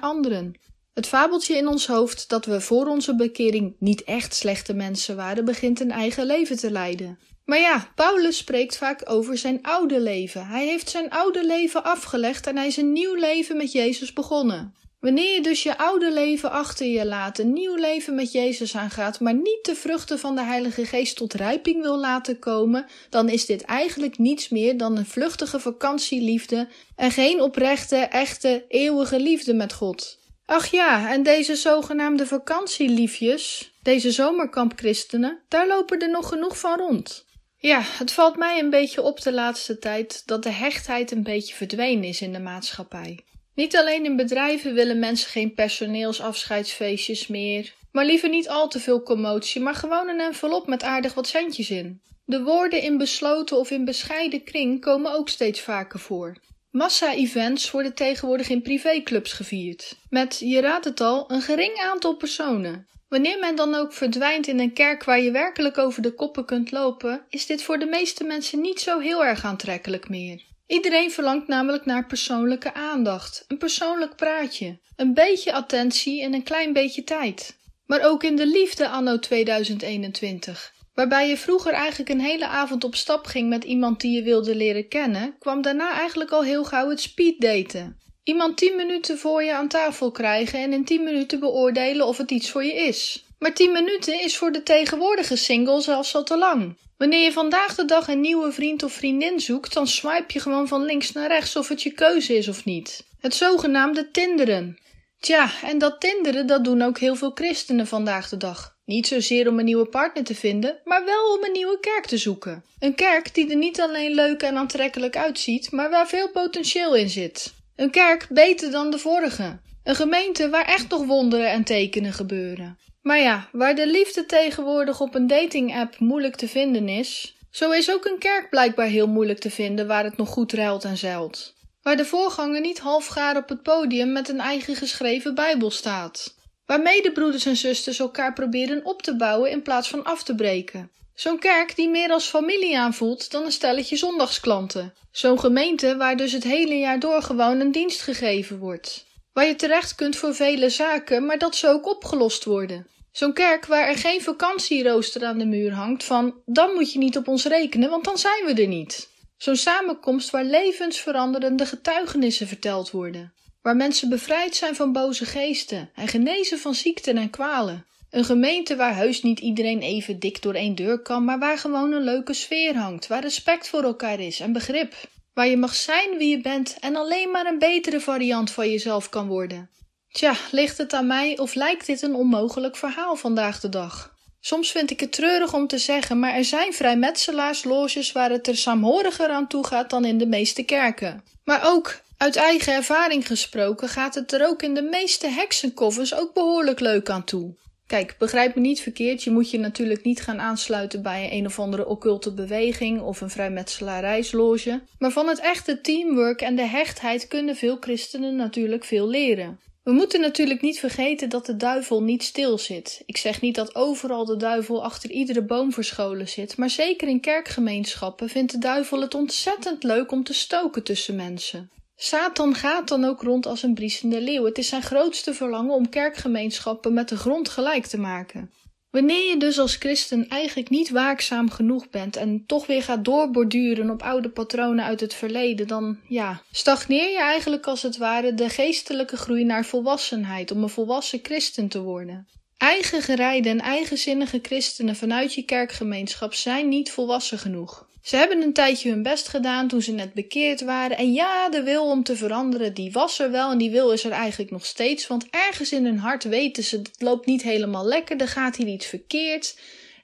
anderen. 0.00 0.54
Het 0.94 1.06
fabeltje 1.06 1.56
in 1.56 1.66
ons 1.66 1.86
hoofd 1.86 2.28
dat 2.28 2.44
we 2.44 2.60
voor 2.60 2.86
onze 2.86 3.14
bekering 3.14 3.76
niet 3.78 4.04
echt 4.04 4.34
slechte 4.34 4.74
mensen 4.74 5.16
waren, 5.16 5.44
begint 5.44 5.80
een 5.80 5.90
eigen 5.90 6.26
leven 6.26 6.56
te 6.56 6.70
leiden. 6.70 7.18
Maar 7.44 7.58
ja, 7.58 7.92
Paulus 7.94 8.36
spreekt 8.36 8.76
vaak 8.76 9.02
over 9.04 9.38
zijn 9.38 9.62
oude 9.62 10.00
leven. 10.00 10.46
Hij 10.46 10.66
heeft 10.66 10.90
zijn 10.90 11.10
oude 11.10 11.46
leven 11.46 11.84
afgelegd 11.84 12.46
en 12.46 12.56
hij 12.56 12.66
is 12.66 12.76
een 12.76 12.92
nieuw 12.92 13.14
leven 13.14 13.56
met 13.56 13.72
Jezus 13.72 14.12
begonnen. 14.12 14.74
Wanneer 15.00 15.34
je 15.34 15.42
dus 15.42 15.62
je 15.62 15.78
oude 15.78 16.12
leven 16.12 16.50
achter 16.50 16.86
je 16.86 17.06
laat, 17.06 17.38
een 17.38 17.52
nieuw 17.52 17.74
leven 17.74 18.14
met 18.14 18.32
Jezus 18.32 18.76
aangaat, 18.76 19.20
maar 19.20 19.34
niet 19.34 19.58
de 19.62 19.74
vruchten 19.74 20.18
van 20.18 20.34
de 20.34 20.42
Heilige 20.42 20.84
Geest 20.84 21.16
tot 21.16 21.34
rijping 21.34 21.82
wil 21.82 21.98
laten 21.98 22.38
komen, 22.38 22.86
dan 23.10 23.28
is 23.28 23.46
dit 23.46 23.62
eigenlijk 23.62 24.18
niets 24.18 24.48
meer 24.48 24.76
dan 24.76 24.96
een 24.96 25.06
vluchtige 25.06 25.60
vakantieliefde 25.60 26.68
en 26.96 27.10
geen 27.10 27.40
oprechte, 27.42 27.96
echte, 27.96 28.64
eeuwige 28.68 29.20
liefde 29.20 29.54
met 29.54 29.72
God. 29.72 30.18
Ach 30.46 30.66
ja, 30.66 31.10
en 31.10 31.22
deze 31.22 31.56
zogenaamde 31.56 32.26
vakantieliefjes, 32.26 33.72
deze 33.82 34.10
zomerkampchristenen, 34.10 35.42
daar 35.48 35.66
lopen 35.66 35.98
er 35.98 36.10
nog 36.10 36.28
genoeg 36.28 36.58
van 36.58 36.78
rond. 36.78 37.26
Ja, 37.56 37.80
het 37.82 38.12
valt 38.12 38.36
mij 38.36 38.58
een 38.58 38.70
beetje 38.70 39.02
op 39.02 39.20
de 39.20 39.32
laatste 39.32 39.78
tijd 39.78 40.22
dat 40.26 40.42
de 40.42 40.50
hechtheid 40.50 41.10
een 41.10 41.22
beetje 41.22 41.54
verdwenen 41.54 42.04
is 42.04 42.20
in 42.20 42.32
de 42.32 42.40
maatschappij. 42.40 43.24
Niet 43.58 43.76
alleen 43.76 44.04
in 44.04 44.16
bedrijven 44.16 44.74
willen 44.74 44.98
mensen 44.98 45.30
geen 45.30 45.54
personeelsafscheidsfeestjes 45.54 47.26
meer, 47.26 47.74
maar 47.92 48.04
liever 48.04 48.28
niet 48.28 48.48
al 48.48 48.68
te 48.68 48.80
veel 48.80 49.02
commotie, 49.02 49.60
maar 49.60 49.74
gewoon 49.74 50.08
een 50.08 50.20
envelop 50.20 50.66
met 50.66 50.82
aardig 50.82 51.14
wat 51.14 51.26
centjes 51.26 51.70
in. 51.70 52.00
De 52.24 52.42
woorden 52.42 52.82
in 52.82 52.98
besloten 52.98 53.58
of 53.58 53.70
in 53.70 53.84
bescheiden 53.84 54.44
kring 54.44 54.80
komen 54.80 55.12
ook 55.12 55.28
steeds 55.28 55.60
vaker 55.60 55.98
voor. 55.98 56.36
Massa-events 56.70 57.70
worden 57.70 57.94
tegenwoordig 57.94 58.48
in 58.48 58.62
privéclubs 58.62 59.32
gevierd, 59.32 59.96
met, 60.10 60.38
je 60.38 60.60
raadt 60.60 60.84
het 60.84 61.00
al, 61.00 61.30
een 61.30 61.42
gering 61.42 61.76
aantal 61.78 62.16
personen. 62.16 62.86
Wanneer 63.08 63.38
men 63.38 63.56
dan 63.56 63.74
ook 63.74 63.92
verdwijnt 63.92 64.46
in 64.46 64.58
een 64.58 64.72
kerk 64.72 65.04
waar 65.04 65.20
je 65.20 65.30
werkelijk 65.30 65.78
over 65.78 66.02
de 66.02 66.14
koppen 66.14 66.44
kunt 66.44 66.70
lopen, 66.70 67.24
is 67.28 67.46
dit 67.46 67.62
voor 67.62 67.78
de 67.78 67.86
meeste 67.86 68.24
mensen 68.24 68.60
niet 68.60 68.80
zo 68.80 68.98
heel 68.98 69.24
erg 69.24 69.44
aantrekkelijk 69.44 70.08
meer. 70.08 70.47
Iedereen 70.68 71.10
verlangt 71.10 71.46
namelijk 71.46 71.84
naar 71.84 72.06
persoonlijke 72.06 72.74
aandacht, 72.74 73.44
een 73.48 73.58
persoonlijk 73.58 74.16
praatje, 74.16 74.78
een 74.96 75.14
beetje 75.14 75.52
attentie 75.52 76.22
en 76.22 76.34
een 76.34 76.42
klein 76.42 76.72
beetje 76.72 77.04
tijd. 77.04 77.56
Maar 77.86 78.00
ook 78.00 78.22
in 78.22 78.36
de 78.36 78.46
liefde 78.46 78.88
anno 78.88 79.18
2021. 79.18 80.72
Waarbij 80.94 81.28
je 81.28 81.36
vroeger 81.36 81.72
eigenlijk 81.72 82.10
een 82.10 82.20
hele 82.20 82.46
avond 82.46 82.84
op 82.84 82.94
stap 82.94 83.26
ging 83.26 83.48
met 83.48 83.64
iemand 83.64 84.00
die 84.00 84.12
je 84.12 84.22
wilde 84.22 84.54
leren 84.54 84.88
kennen, 84.88 85.36
kwam 85.38 85.62
daarna 85.62 85.92
eigenlijk 85.92 86.30
al 86.30 86.44
heel 86.44 86.64
gauw 86.64 86.88
het 86.88 87.00
speeddaten. 87.00 87.98
Iemand 88.22 88.56
10 88.56 88.76
minuten 88.76 89.18
voor 89.18 89.42
je 89.42 89.54
aan 89.54 89.68
tafel 89.68 90.10
krijgen 90.10 90.60
en 90.60 90.72
in 90.72 90.84
10 90.84 91.04
minuten 91.04 91.40
beoordelen 91.40 92.06
of 92.06 92.16
het 92.16 92.30
iets 92.30 92.50
voor 92.50 92.64
je 92.64 92.74
is. 92.74 93.27
Maar 93.38 93.54
10 93.54 93.72
minuten 93.72 94.20
is 94.20 94.36
voor 94.36 94.52
de 94.52 94.62
tegenwoordige 94.62 95.36
single 95.36 95.80
zelfs 95.80 96.14
al 96.14 96.24
te 96.24 96.36
lang. 96.36 96.76
Wanneer 96.96 97.22
je 97.22 97.32
vandaag 97.32 97.74
de 97.74 97.84
dag 97.84 98.08
een 98.08 98.20
nieuwe 98.20 98.52
vriend 98.52 98.82
of 98.82 98.92
vriendin 98.92 99.40
zoekt, 99.40 99.72
dan 99.72 99.86
swipe 99.86 100.32
je 100.32 100.40
gewoon 100.40 100.68
van 100.68 100.84
links 100.84 101.12
naar 101.12 101.28
rechts 101.28 101.56
of 101.56 101.68
het 101.68 101.82
je 101.82 101.92
keuze 101.92 102.36
is 102.36 102.48
of 102.48 102.64
niet. 102.64 103.06
Het 103.20 103.34
zogenaamde 103.34 104.10
tinderen. 104.10 104.78
Tja, 105.20 105.50
en 105.62 105.78
dat 105.78 106.00
tinderen 106.00 106.46
dat 106.46 106.64
doen 106.64 106.82
ook 106.82 106.98
heel 106.98 107.16
veel 107.16 107.30
christenen 107.34 107.86
vandaag 107.86 108.28
de 108.28 108.36
dag. 108.36 108.76
Niet 108.84 109.06
zozeer 109.06 109.48
om 109.48 109.58
een 109.58 109.64
nieuwe 109.64 109.86
partner 109.86 110.24
te 110.24 110.34
vinden, 110.34 110.80
maar 110.84 111.04
wel 111.04 111.36
om 111.36 111.44
een 111.44 111.52
nieuwe 111.52 111.80
kerk 111.80 112.06
te 112.06 112.16
zoeken. 112.16 112.64
Een 112.78 112.94
kerk 112.94 113.34
die 113.34 113.50
er 113.50 113.56
niet 113.56 113.80
alleen 113.80 114.14
leuk 114.14 114.42
en 114.42 114.56
aantrekkelijk 114.56 115.16
uitziet, 115.16 115.70
maar 115.70 115.90
waar 115.90 116.08
veel 116.08 116.30
potentieel 116.30 116.94
in 116.94 117.08
zit. 117.08 117.52
Een 117.76 117.90
kerk 117.90 118.26
beter 118.30 118.70
dan 118.70 118.90
de 118.90 118.98
vorige. 118.98 119.58
Een 119.84 119.94
gemeente 119.94 120.50
waar 120.50 120.66
echt 120.66 120.88
nog 120.88 121.04
wonderen 121.04 121.50
en 121.50 121.64
tekenen 121.64 122.12
gebeuren. 122.12 122.78
Maar 123.08 123.20
ja, 123.20 123.48
waar 123.52 123.74
de 123.74 123.86
liefde 123.86 124.26
tegenwoordig 124.26 125.00
op 125.00 125.14
een 125.14 125.26
dating-app 125.26 125.98
moeilijk 125.98 126.36
te 126.36 126.48
vinden 126.48 126.88
is, 126.88 127.36
zo 127.50 127.70
is 127.70 127.92
ook 127.92 128.04
een 128.04 128.18
kerk 128.18 128.50
blijkbaar 128.50 128.86
heel 128.86 129.06
moeilijk 129.06 129.38
te 129.38 129.50
vinden 129.50 129.86
waar 129.86 130.04
het 130.04 130.16
nog 130.16 130.28
goed 130.28 130.52
ruilt 130.52 130.84
en 130.84 130.96
zeilt. 130.96 131.54
Waar 131.82 131.96
de 131.96 132.04
voorganger 132.04 132.60
niet 132.60 132.78
halfgaar 132.78 133.36
op 133.36 133.48
het 133.48 133.62
podium 133.62 134.12
met 134.12 134.28
een 134.28 134.40
eigen 134.40 134.76
geschreven 134.76 135.34
Bijbel 135.34 135.70
staat. 135.70 136.34
Waar 136.66 136.80
medebroeders 136.80 137.46
en 137.46 137.56
zusters 137.56 137.98
elkaar 137.98 138.32
proberen 138.32 138.84
op 138.84 139.02
te 139.02 139.16
bouwen 139.16 139.50
in 139.50 139.62
plaats 139.62 139.88
van 139.88 140.04
af 140.04 140.22
te 140.22 140.34
breken. 140.34 140.90
Zo'n 141.14 141.38
kerk 141.38 141.76
die 141.76 141.88
meer 141.88 142.10
als 142.10 142.28
familie 142.28 142.78
aanvoelt 142.78 143.30
dan 143.30 143.44
een 143.44 143.52
stelletje 143.52 143.96
zondagsklanten. 143.96 144.94
Zo'n 145.10 145.40
gemeente 145.40 145.96
waar 145.96 146.16
dus 146.16 146.32
het 146.32 146.44
hele 146.44 146.74
jaar 146.74 146.98
door 146.98 147.22
gewoon 147.22 147.60
een 147.60 147.72
dienst 147.72 148.02
gegeven 148.02 148.58
wordt. 148.58 149.06
Waar 149.32 149.46
je 149.46 149.56
terecht 149.56 149.94
kunt 149.94 150.16
voor 150.16 150.34
vele 150.34 150.70
zaken, 150.70 151.26
maar 151.26 151.38
dat 151.38 151.56
ze 151.56 151.68
ook 151.68 151.86
opgelost 151.86 152.44
worden. 152.44 152.86
Zo'n 153.12 153.32
kerk 153.32 153.66
waar 153.66 153.88
er 153.88 153.96
geen 153.96 154.22
vakantierooster 154.22 155.24
aan 155.24 155.38
de 155.38 155.46
muur 155.46 155.72
hangt 155.72 156.04
van 156.04 156.34
dan 156.46 156.74
moet 156.74 156.92
je 156.92 156.98
niet 156.98 157.16
op 157.16 157.28
ons 157.28 157.44
rekenen, 157.44 157.90
want 157.90 158.04
dan 158.04 158.18
zijn 158.18 158.44
we 158.44 158.62
er 158.62 158.68
niet. 158.68 159.08
Zo'n 159.36 159.56
samenkomst 159.56 160.30
waar 160.30 160.44
levensveranderende 160.44 161.66
getuigenissen 161.66 162.46
verteld 162.46 162.90
worden. 162.90 163.32
Waar 163.62 163.76
mensen 163.76 164.08
bevrijd 164.08 164.56
zijn 164.56 164.74
van 164.74 164.92
boze 164.92 165.24
geesten 165.24 165.90
en 165.94 166.08
genezen 166.08 166.58
van 166.58 166.74
ziekten 166.74 167.16
en 167.16 167.30
kwalen. 167.30 167.86
Een 168.10 168.24
gemeente 168.24 168.76
waar 168.76 168.96
heus 168.96 169.22
niet 169.22 169.40
iedereen 169.40 169.80
even 169.80 170.18
dik 170.18 170.42
door 170.42 170.54
één 170.54 170.74
deur 170.74 170.98
kan, 170.98 171.24
maar 171.24 171.38
waar 171.38 171.58
gewoon 171.58 171.92
een 171.92 172.04
leuke 172.04 172.34
sfeer 172.34 172.76
hangt, 172.76 173.06
waar 173.06 173.22
respect 173.22 173.68
voor 173.68 173.82
elkaar 173.82 174.20
is 174.20 174.40
en 174.40 174.52
begrip. 174.52 174.94
Waar 175.34 175.48
je 175.48 175.56
mag 175.56 175.74
zijn 175.74 176.16
wie 176.16 176.30
je 176.30 176.40
bent 176.40 176.76
en 176.80 176.96
alleen 176.96 177.30
maar 177.30 177.46
een 177.46 177.58
betere 177.58 178.00
variant 178.00 178.50
van 178.50 178.70
jezelf 178.70 179.08
kan 179.08 179.26
worden. 179.26 179.70
Tja, 180.18 180.36
ligt 180.50 180.78
het 180.78 180.92
aan 180.92 181.06
mij 181.06 181.38
of 181.38 181.54
lijkt 181.54 181.86
dit 181.86 182.02
een 182.02 182.14
onmogelijk 182.14 182.76
verhaal 182.76 183.16
vandaag 183.16 183.60
de 183.60 183.68
dag? 183.68 184.14
Soms 184.40 184.70
vind 184.70 184.90
ik 184.90 185.00
het 185.00 185.12
treurig 185.12 185.54
om 185.54 185.66
te 185.66 185.78
zeggen, 185.78 186.18
maar 186.18 186.34
er 186.34 186.44
zijn 186.44 186.72
vrijmetselaarsloges 186.72 188.12
waar 188.12 188.30
het 188.30 188.48
er 188.48 188.56
saamhoriger 188.56 189.28
aan 189.28 189.46
toe 189.46 189.66
gaat 189.66 189.90
dan 189.90 190.04
in 190.04 190.18
de 190.18 190.26
meeste 190.26 190.62
kerken. 190.62 191.24
Maar 191.44 191.60
ook, 191.64 192.00
uit 192.16 192.36
eigen 192.36 192.72
ervaring 192.72 193.26
gesproken, 193.26 193.88
gaat 193.88 194.14
het 194.14 194.32
er 194.32 194.46
ook 194.46 194.62
in 194.62 194.74
de 194.74 194.82
meeste 194.82 195.26
heksenkoffers 195.26 196.14
ook 196.14 196.34
behoorlijk 196.34 196.80
leuk 196.80 197.10
aan 197.10 197.24
toe. 197.24 197.54
Kijk, 197.86 198.14
begrijp 198.18 198.54
me 198.54 198.60
niet 198.60 198.80
verkeerd, 198.80 199.24
je 199.24 199.30
moet 199.30 199.50
je 199.50 199.58
natuurlijk 199.58 200.04
niet 200.04 200.20
gaan 200.20 200.40
aansluiten 200.40 201.02
bij 201.02 201.28
een 201.32 201.46
of 201.46 201.58
andere 201.58 201.86
occulte 201.86 202.32
beweging 202.34 203.00
of 203.00 203.20
een 203.20 203.30
vrijmetselarijsloge. 203.30 204.82
Maar 204.98 205.10
van 205.10 205.28
het 205.28 205.40
echte 205.40 205.80
teamwork 205.80 206.40
en 206.40 206.56
de 206.56 206.66
hechtheid 206.66 207.28
kunnen 207.28 207.56
veel 207.56 207.76
christenen 207.80 208.36
natuurlijk 208.36 208.84
veel 208.84 209.08
leren. 209.08 209.58
We 209.88 209.94
moeten 209.94 210.20
natuurlijk 210.20 210.60
niet 210.60 210.78
vergeten 210.78 211.28
dat 211.28 211.46
de 211.46 211.56
duivel 211.56 212.02
niet 212.02 212.22
stil 212.22 212.58
zit. 212.58 213.02
Ik 213.06 213.16
zeg 213.16 213.40
niet 213.40 213.54
dat 213.54 213.74
overal 213.74 214.24
de 214.24 214.36
duivel 214.36 214.84
achter 214.84 215.10
iedere 215.10 215.42
boom 215.42 215.72
verscholen 215.72 216.28
zit, 216.28 216.56
maar 216.56 216.70
zeker 216.70 217.08
in 217.08 217.20
kerkgemeenschappen 217.20 218.28
vindt 218.28 218.52
de 218.52 218.58
duivel 218.58 219.00
het 219.00 219.14
ontzettend 219.14 219.82
leuk 219.82 220.12
om 220.12 220.24
te 220.24 220.34
stoken 220.34 220.82
tussen 220.82 221.16
mensen. 221.16 221.70
Satan 221.96 222.54
gaat 222.54 222.88
dan 222.88 223.04
ook 223.04 223.22
rond 223.22 223.46
als 223.46 223.62
een 223.62 223.74
briesende 223.74 224.20
leeuw. 224.20 224.44
Het 224.44 224.58
is 224.58 224.68
zijn 224.68 224.82
grootste 224.82 225.34
verlangen 225.34 225.74
om 225.74 225.88
kerkgemeenschappen 225.88 226.92
met 226.92 227.08
de 227.08 227.16
grond 227.16 227.48
gelijk 227.48 227.86
te 227.86 227.98
maken. 227.98 228.50
Wanneer 228.90 229.28
je 229.28 229.36
dus 229.36 229.58
als 229.58 229.76
christen 229.76 230.28
eigenlijk 230.28 230.70
niet 230.70 230.90
waakzaam 230.90 231.50
genoeg 231.50 231.90
bent 231.90 232.16
en 232.16 232.44
toch 232.46 232.66
weer 232.66 232.82
gaat 232.82 233.04
doorborduren 233.04 233.90
op 233.90 234.02
oude 234.02 234.30
patronen 234.30 234.84
uit 234.84 235.00
het 235.00 235.14
verleden, 235.14 235.66
dan 235.66 235.98
ja, 236.08 236.42
stagneer 236.52 237.10
je 237.10 237.18
eigenlijk 237.18 237.66
als 237.66 237.82
het 237.82 237.96
ware 237.96 238.34
de 238.34 238.48
geestelijke 238.48 239.16
groei 239.16 239.44
naar 239.44 239.64
volwassenheid 239.64 240.50
om 240.50 240.62
een 240.62 240.68
volwassen 240.68 241.20
christen 241.22 241.68
te 241.68 241.80
worden. 241.80 242.28
Eigen 242.56 243.02
gerijde 243.02 243.48
en 243.48 243.60
eigenzinnige 243.60 244.38
christenen 244.42 244.96
vanuit 244.96 245.34
je 245.34 245.42
kerkgemeenschap 245.42 246.34
zijn 246.34 246.68
niet 246.68 246.90
volwassen 246.90 247.38
genoeg. 247.38 247.87
Ze 248.08 248.16
hebben 248.16 248.42
een 248.42 248.52
tijdje 248.52 248.90
hun 248.90 249.02
best 249.02 249.28
gedaan 249.28 249.68
toen 249.68 249.82
ze 249.82 249.92
net 249.92 250.12
bekeerd 250.12 250.60
waren. 250.60 250.96
En 250.96 251.12
ja, 251.12 251.48
de 251.48 251.62
wil 251.62 251.84
om 251.84 252.02
te 252.02 252.16
veranderen, 252.16 252.74
die 252.74 252.92
was 252.92 253.18
er 253.18 253.30
wel. 253.30 253.50
En 253.50 253.58
die 253.58 253.70
wil 253.70 253.90
is 253.90 254.04
er 254.04 254.10
eigenlijk 254.10 254.50
nog 254.50 254.66
steeds. 254.66 255.06
Want 255.06 255.26
ergens 255.30 255.72
in 255.72 255.84
hun 255.84 255.98
hart 255.98 256.24
weten 256.24 256.64
ze, 256.64 256.76
het 256.76 256.90
loopt 256.98 257.26
niet 257.26 257.42
helemaal 257.42 257.86
lekker. 257.86 258.20
Er 258.20 258.28
gaat 258.28 258.56
hier 258.56 258.66
iets 258.66 258.86
verkeerd. 258.86 259.56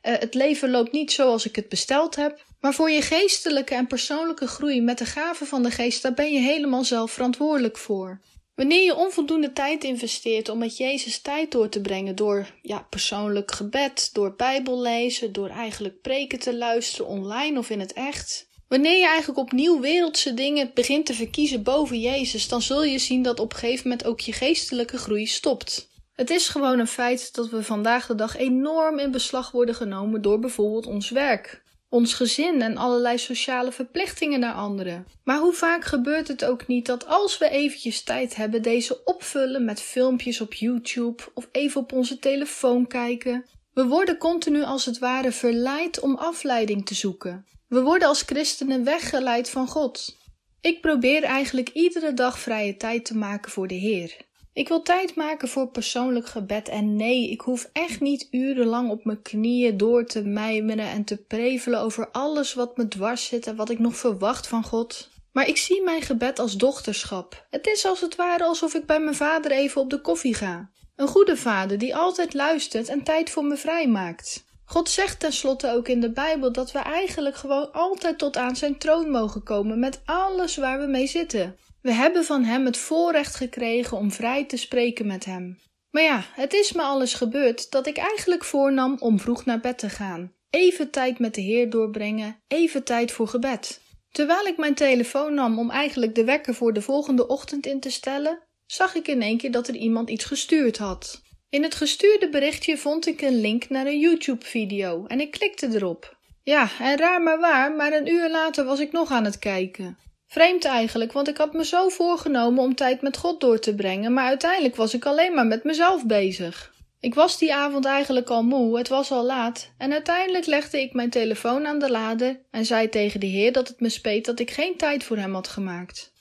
Uh, 0.03 0.15
het 0.19 0.35
leven 0.35 0.71
loopt 0.71 0.93
niet 0.93 1.13
zoals 1.13 1.47
ik 1.47 1.57
het 1.57 1.69
besteld 1.69 2.17
heb. 2.17 2.45
Maar 2.61 2.75
voor 2.75 2.91
je 2.91 3.03
geestelijke 3.03 3.75
en 3.75 3.87
persoonlijke 3.87 4.47
groei 4.47 4.81
met 4.81 4.99
de 4.99 5.07
gaven 5.07 5.47
van 5.47 5.63
de 5.63 5.71
geest, 5.71 6.03
daar 6.03 6.15
ben 6.15 6.33
je 6.33 6.41
helemaal 6.41 6.85
zelf 6.85 7.13
verantwoordelijk 7.13 7.77
voor. 7.77 8.21
Wanneer 8.55 8.85
je 8.85 8.95
onvoldoende 8.95 9.53
tijd 9.53 9.85
investeert 9.85 10.49
om 10.49 10.59
met 10.59 10.77
Jezus 10.77 11.19
tijd 11.19 11.53
door 11.53 11.69
te 11.69 11.81
brengen 11.81 12.17
door 12.17 12.47
ja, 12.63 12.87
persoonlijk 12.91 13.53
gebed, 13.53 14.11
door 14.13 14.35
Bijbel 14.37 14.81
lezen, 14.81 15.33
door 15.33 15.49
eigenlijk 15.49 16.01
preken 16.01 16.39
te 16.39 16.57
luisteren 16.57 17.07
online 17.07 17.59
of 17.59 17.71
in 17.71 17.81
het 17.81 17.93
echt. 17.93 18.49
Wanneer 18.69 18.99
je 18.99 19.07
eigenlijk 19.07 19.39
opnieuw 19.39 19.81
wereldse 19.81 20.35
dingen 20.35 20.71
begint 20.75 21.07
te 21.07 21.15
verkiezen 21.15 21.63
boven 21.63 22.01
Jezus, 22.01 22.49
dan 22.49 22.63
zul 22.63 22.85
je 22.85 22.99
zien 22.99 23.23
dat 23.23 23.41
op 23.41 23.53
een 23.53 23.59
gegeven 23.59 23.89
moment 23.89 24.07
ook 24.07 24.21
je 24.21 24.33
geestelijke 24.33 24.99
groei 24.99 25.27
stopt. 25.27 25.89
Het 26.15 26.31
is 26.31 26.49
gewoon 26.49 26.79
een 26.79 26.87
feit 26.87 27.35
dat 27.35 27.49
we 27.49 27.63
vandaag 27.63 28.07
de 28.07 28.15
dag 28.15 28.37
enorm 28.37 28.99
in 28.99 29.11
beslag 29.11 29.51
worden 29.51 29.75
genomen 29.75 30.23
door 30.23 30.39
bijvoorbeeld 30.39 30.87
ons 30.87 31.11
werk. 31.11 31.63
Ons 31.95 32.15
gezin 32.15 32.63
en 32.63 32.77
allerlei 32.77 33.19
sociale 33.19 33.73
verplichtingen 33.73 34.41
naar 34.41 34.55
anderen. 34.55 35.07
Maar 35.25 35.39
hoe 35.39 35.53
vaak 35.53 35.85
gebeurt 35.85 36.29
het 36.29 36.45
ook 36.45 36.67
niet 36.67 36.87
dat 36.87 37.07
als 37.07 37.39
we 37.39 37.49
eventjes 37.49 38.03
tijd 38.03 38.37
hebben, 38.37 38.63
deze 38.63 39.05
opvullen 39.05 39.65
met 39.65 39.81
filmpjes 39.81 40.41
op 40.41 40.55
YouTube 40.55 41.23
of 41.35 41.49
even 41.53 41.81
op 41.81 41.93
onze 41.93 42.19
telefoon 42.19 42.87
kijken? 42.87 43.45
We 43.73 43.87
worden 43.87 44.19
continu 44.19 44.63
als 44.63 44.85
het 44.85 44.99
ware 44.99 45.33
verleid 45.33 46.01
om 46.01 46.15
afleiding 46.15 46.87
te 46.87 46.95
zoeken. 46.95 47.47
We 47.69 47.83
worden 47.83 48.09
als 48.09 48.23
christenen 48.23 48.85
weggeleid 48.85 49.51
van 49.51 49.69
God. 49.69 50.17
Ik 50.61 50.81
probeer 50.81 51.23
eigenlijk 51.23 51.69
iedere 51.69 52.15
dag 52.15 52.39
vrije 52.39 52.77
tijd 52.77 53.05
te 53.05 53.17
maken 53.17 53.51
voor 53.51 53.69
de 53.69 53.75
Heer. 53.75 54.17
Ik 54.55 54.69
wil 54.69 54.83
tijd 54.83 55.15
maken 55.15 55.49
voor 55.49 55.69
persoonlijk 55.69 56.27
gebed 56.27 56.69
en 56.69 56.97
nee, 56.97 57.31
ik 57.31 57.41
hoef 57.41 57.71
echt 57.73 58.01
niet 58.01 58.29
urenlang 58.31 58.91
op 58.91 59.05
mijn 59.05 59.23
knieën 59.23 59.77
door 59.77 60.07
te 60.07 60.23
mijmeren 60.25 60.87
en 60.87 61.05
te 61.05 61.17
prevelen 61.17 61.81
over 61.81 62.11
alles 62.11 62.55
wat 62.55 62.77
me 62.77 62.89
dwars 62.89 63.27
zit 63.27 63.47
en 63.47 63.57
wat 63.57 63.71
ik 63.71 63.79
nog 63.79 63.97
verwacht 63.97 64.47
van 64.47 64.65
God. 64.65 65.09
Maar 65.33 65.49
ik 65.49 65.57
zie 65.57 65.83
mijn 65.83 66.03
gebed 66.03 66.39
als 66.39 66.57
dochterschap. 66.57 67.47
Het 67.51 67.67
is 67.67 67.85
als 67.85 68.01
het 68.01 68.17
ware 68.17 68.45
alsof 68.45 68.75
ik 68.75 68.87
bij 68.87 69.01
mijn 69.01 69.17
vader 69.17 69.51
even 69.51 69.81
op 69.81 69.91
de 69.91 70.01
koffie 70.01 70.35
ga. 70.35 70.71
Een 70.97 71.09
goede 71.09 71.37
vader 71.37 71.79
die 71.79 71.97
altijd 71.97 72.35
luistert 72.35 72.89
en 72.89 73.03
tijd 73.03 73.31
voor 73.31 73.45
me 73.45 73.57
vrijmaakt. 73.57 74.45
God 74.65 74.89
zegt 74.89 75.21
tenslotte 75.21 75.71
ook 75.73 75.89
in 75.89 76.01
de 76.01 76.11
Bijbel 76.11 76.53
dat 76.53 76.73
we 76.73 76.79
eigenlijk 76.79 77.37
gewoon 77.37 77.73
altijd 77.73 78.19
tot 78.19 78.37
aan 78.37 78.57
zijn 78.57 78.79
troon 78.79 79.11
mogen 79.11 79.43
komen 79.43 79.79
met 79.79 80.01
alles 80.05 80.57
waar 80.57 80.81
we 80.81 80.87
mee 80.87 81.07
zitten. 81.07 81.57
We 81.85 81.93
hebben 81.93 82.25
van 82.25 82.45
hem 82.45 82.65
het 82.65 82.77
voorrecht 82.77 83.35
gekregen 83.35 83.97
om 83.97 84.13
vrij 84.13 84.45
te 84.45 84.57
spreken 84.57 85.07
met 85.07 85.25
hem. 85.25 85.59
Maar 85.91 86.03
ja, 86.03 86.25
het 86.33 86.53
is 86.53 86.73
me 86.73 86.83
alles 86.83 87.15
gebeurd 87.15 87.71
dat 87.71 87.87
ik 87.87 87.97
eigenlijk 87.97 88.45
voornam 88.45 88.97
om 88.99 89.21
vroeg 89.21 89.45
naar 89.45 89.61
bed 89.61 89.79
te 89.79 89.89
gaan. 89.89 90.33
Even 90.51 90.91
tijd 90.91 91.19
met 91.19 91.35
de 91.35 91.41
Heer 91.41 91.71
doorbrengen, 91.71 92.43
even 92.49 92.85
tijd 92.85 93.13
voor 93.13 93.29
gebed. 93.29 93.81
Terwijl 94.11 94.47
ik 94.47 94.57
mijn 94.57 94.75
telefoon 94.75 95.35
nam 95.35 95.59
om 95.59 95.71
eigenlijk 95.71 96.15
de 96.15 96.25
wekker 96.25 96.55
voor 96.55 96.73
de 96.73 96.83
volgende 96.83 97.27
ochtend 97.27 97.67
in 97.67 97.81
te 97.81 97.91
stellen, 97.91 98.43
zag 98.67 98.95
ik 98.95 99.09
in 99.09 99.23
één 99.23 99.39
keer 99.39 99.51
dat 99.51 99.69
er 99.69 99.77
iemand 99.77 100.11
iets 100.11 100.25
gestuurd 100.25 100.79
had. 100.79 101.23
In 101.51 101.63
het 101.63 101.75
gestuurde 101.75 102.29
berichtje 102.29 102.77
vond 102.77 103.07
ik 103.07 103.21
een 103.21 103.41
link 103.41 103.69
naar 103.69 103.87
een 103.87 103.99
YouTube-video 103.99 105.07
en 105.07 105.21
ik 105.21 105.31
klikte 105.31 105.69
erop. 105.73 106.17
Ja, 106.43 106.69
en 106.81 106.97
raar 106.97 107.23
maar 107.23 107.41
waar, 107.41 107.73
maar 107.73 107.93
een 107.93 108.09
uur 108.09 108.31
later 108.31 108.65
was 108.65 108.81
ik 108.81 108.93
nog 108.93 109.11
aan 109.11 109.25
het 109.25 109.39
kijken. 109.39 109.99
Vreemd 110.35 110.65
eigenlijk, 110.65 111.13
want 111.13 111.29
ik 111.29 111.37
had 111.37 111.53
me 111.53 111.65
zo 111.65 111.89
voorgenomen 111.89 112.63
om 112.63 112.75
tijd 112.75 113.03
met 113.03 113.17
God 113.17 113.41
door 113.41 113.59
te 113.59 113.75
brengen, 113.75 114.13
maar 114.13 114.25
uiteindelijk 114.27 114.77
was 114.77 114.95
ik 114.95 115.05
alleen 115.05 115.35
maar 115.35 115.47
met 115.47 115.65
mezelf 115.65 116.07
bezig. 116.07 116.75
Ik 117.01 117.15
was 117.15 117.39
die 117.39 117.55
avond 117.55 117.85
eigenlijk 117.85 118.31
al 118.31 118.43
moe, 118.43 118.79
het 118.79 118.89
was 118.89 119.11
al 119.11 119.25
laat, 119.25 119.71
en 119.79 119.93
uiteindelijk 119.93 120.47
legde 120.47 120.81
ik 120.81 120.93
mijn 120.93 121.11
telefoon 121.11 121.67
aan 121.67 121.79
de 121.79 121.91
lader 121.91 122.41
en 122.51 122.65
zei 122.65 122.89
tegen 122.89 123.21
de 123.21 123.27
Heer 123.27 123.53
dat 123.53 123.69
het 123.69 123.81
me 123.81 123.89
speet 123.89 124.25
dat 124.25 124.39
ik 124.39 124.51
geen 124.51 124.77
tijd 124.77 125.05
voor 125.05 125.17
hem 125.17 125.35
had 125.35 125.49
gemaakt. 125.49 126.13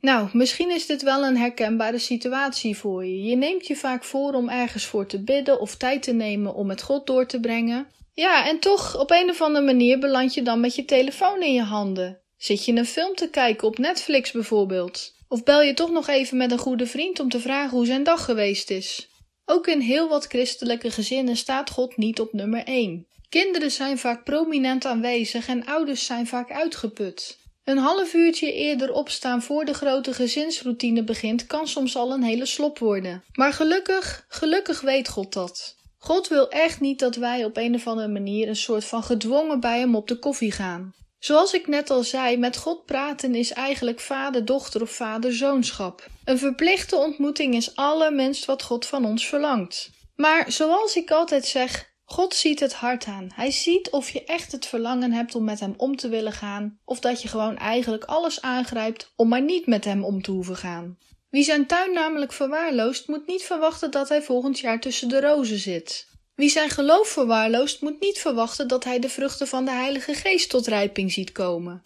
Nou, 0.00 0.28
misschien 0.32 0.70
is 0.70 0.86
dit 0.86 1.02
wel 1.02 1.24
een 1.24 1.36
herkenbare 1.36 1.98
situatie 1.98 2.76
voor 2.76 3.04
je. 3.04 3.22
Je 3.22 3.36
neemt 3.36 3.66
je 3.66 3.76
vaak 3.76 4.04
voor 4.04 4.32
om 4.32 4.48
ergens 4.48 4.84
voor 4.84 5.06
te 5.06 5.22
bidden 5.22 5.60
of 5.60 5.76
tijd 5.76 6.02
te 6.02 6.12
nemen 6.12 6.54
om 6.54 6.66
met 6.66 6.82
God 6.82 7.06
door 7.06 7.26
te 7.26 7.40
brengen. 7.40 7.86
Ja, 8.14 8.48
en 8.48 8.58
toch, 8.58 8.98
op 8.98 9.10
een 9.10 9.30
of 9.30 9.40
andere 9.40 9.64
manier 9.64 9.98
beland 9.98 10.34
je 10.34 10.42
dan 10.42 10.60
met 10.60 10.74
je 10.74 10.84
telefoon 10.84 11.42
in 11.42 11.52
je 11.52 11.62
handen. 11.62 12.26
Zit 12.38 12.64
je 12.64 12.72
een 12.72 12.86
film 12.86 13.14
te 13.14 13.28
kijken 13.28 13.68
op 13.68 13.78
Netflix 13.78 14.30
bijvoorbeeld? 14.30 15.14
Of 15.28 15.42
bel 15.42 15.62
je 15.62 15.74
toch 15.74 15.90
nog 15.90 16.08
even 16.08 16.36
met 16.36 16.52
een 16.52 16.58
goede 16.58 16.86
vriend 16.86 17.20
om 17.20 17.28
te 17.28 17.40
vragen 17.40 17.76
hoe 17.76 17.86
zijn 17.86 18.02
dag 18.02 18.24
geweest 18.24 18.70
is? 18.70 19.08
Ook 19.44 19.66
in 19.66 19.80
heel 19.80 20.08
wat 20.08 20.26
christelijke 20.26 20.90
gezinnen 20.90 21.36
staat 21.36 21.70
God 21.70 21.96
niet 21.96 22.20
op 22.20 22.32
nummer 22.32 22.64
1. 22.64 23.06
Kinderen 23.28 23.70
zijn 23.70 23.98
vaak 23.98 24.24
prominent 24.24 24.84
aanwezig 24.84 25.48
en 25.48 25.66
ouders 25.66 26.06
zijn 26.06 26.26
vaak 26.26 26.52
uitgeput. 26.52 27.38
Een 27.64 27.78
half 27.78 28.14
uurtje 28.14 28.52
eerder 28.52 28.92
opstaan 28.92 29.42
voor 29.42 29.64
de 29.64 29.74
grote 29.74 30.12
gezinsroutine 30.12 31.04
begint 31.04 31.46
kan 31.46 31.68
soms 31.68 31.96
al 31.96 32.12
een 32.12 32.22
hele 32.22 32.46
slop 32.46 32.78
worden. 32.78 33.24
Maar 33.32 33.52
gelukkig, 33.52 34.24
gelukkig 34.28 34.80
weet 34.80 35.08
God 35.08 35.32
dat. 35.32 35.76
God 35.98 36.28
wil 36.28 36.48
echt 36.48 36.80
niet 36.80 36.98
dat 36.98 37.16
wij 37.16 37.44
op 37.44 37.56
een 37.56 37.74
of 37.74 37.86
andere 37.86 38.08
manier 38.08 38.48
een 38.48 38.56
soort 38.56 38.84
van 38.84 39.02
gedwongen 39.02 39.60
bij 39.60 39.78
hem 39.78 39.94
op 39.94 40.08
de 40.08 40.18
koffie 40.18 40.52
gaan. 40.52 40.94
Zoals 41.18 41.52
ik 41.52 41.66
net 41.66 41.90
al 41.90 42.02
zei, 42.02 42.36
met 42.36 42.56
God 42.56 42.84
praten 42.84 43.34
is 43.34 43.52
eigenlijk 43.52 44.00
vader-dochter 44.00 44.82
of 44.82 44.90
vader-zoonschap. 44.90 46.06
Een 46.24 46.38
verplichte 46.38 46.96
ontmoeting 46.96 47.54
is 47.54 47.76
allerminst 47.76 48.44
wat 48.44 48.62
God 48.62 48.86
van 48.86 49.04
ons 49.04 49.26
verlangt. 49.26 49.90
Maar 50.16 50.52
zoals 50.52 50.96
ik 50.96 51.10
altijd 51.10 51.46
zeg, 51.46 51.88
God 52.04 52.34
ziet 52.34 52.60
het 52.60 52.74
hart 52.74 53.04
aan. 53.04 53.28
Hij 53.34 53.50
ziet 53.50 53.90
of 53.90 54.10
je 54.10 54.24
echt 54.24 54.52
het 54.52 54.66
verlangen 54.66 55.12
hebt 55.12 55.34
om 55.34 55.44
met 55.44 55.60
hem 55.60 55.74
om 55.76 55.96
te 55.96 56.08
willen 56.08 56.32
gaan, 56.32 56.78
of 56.84 57.00
dat 57.00 57.22
je 57.22 57.28
gewoon 57.28 57.56
eigenlijk 57.56 58.04
alles 58.04 58.42
aangrijpt 58.42 59.12
om 59.16 59.28
maar 59.28 59.42
niet 59.42 59.66
met 59.66 59.84
hem 59.84 60.04
om 60.04 60.22
te 60.22 60.30
hoeven 60.30 60.56
gaan. 60.56 60.98
Wie 61.30 61.42
zijn 61.42 61.66
tuin 61.66 61.92
namelijk 61.92 62.32
verwaarloost, 62.32 63.08
moet 63.08 63.26
niet 63.26 63.42
verwachten 63.42 63.90
dat 63.90 64.08
hij 64.08 64.22
volgend 64.22 64.58
jaar 64.58 64.80
tussen 64.80 65.08
de 65.08 65.20
rozen 65.20 65.58
zit. 65.58 66.08
Wie 66.38 66.48
zijn 66.48 66.70
geloof 66.70 67.08
verwaarloost, 67.08 67.80
moet 67.80 68.00
niet 68.00 68.18
verwachten 68.18 68.68
dat 68.68 68.84
hij 68.84 68.98
de 68.98 69.08
vruchten 69.08 69.48
van 69.48 69.64
de 69.64 69.70
Heilige 69.70 70.14
Geest 70.14 70.50
tot 70.50 70.66
rijping 70.66 71.12
ziet 71.12 71.32
komen. 71.32 71.82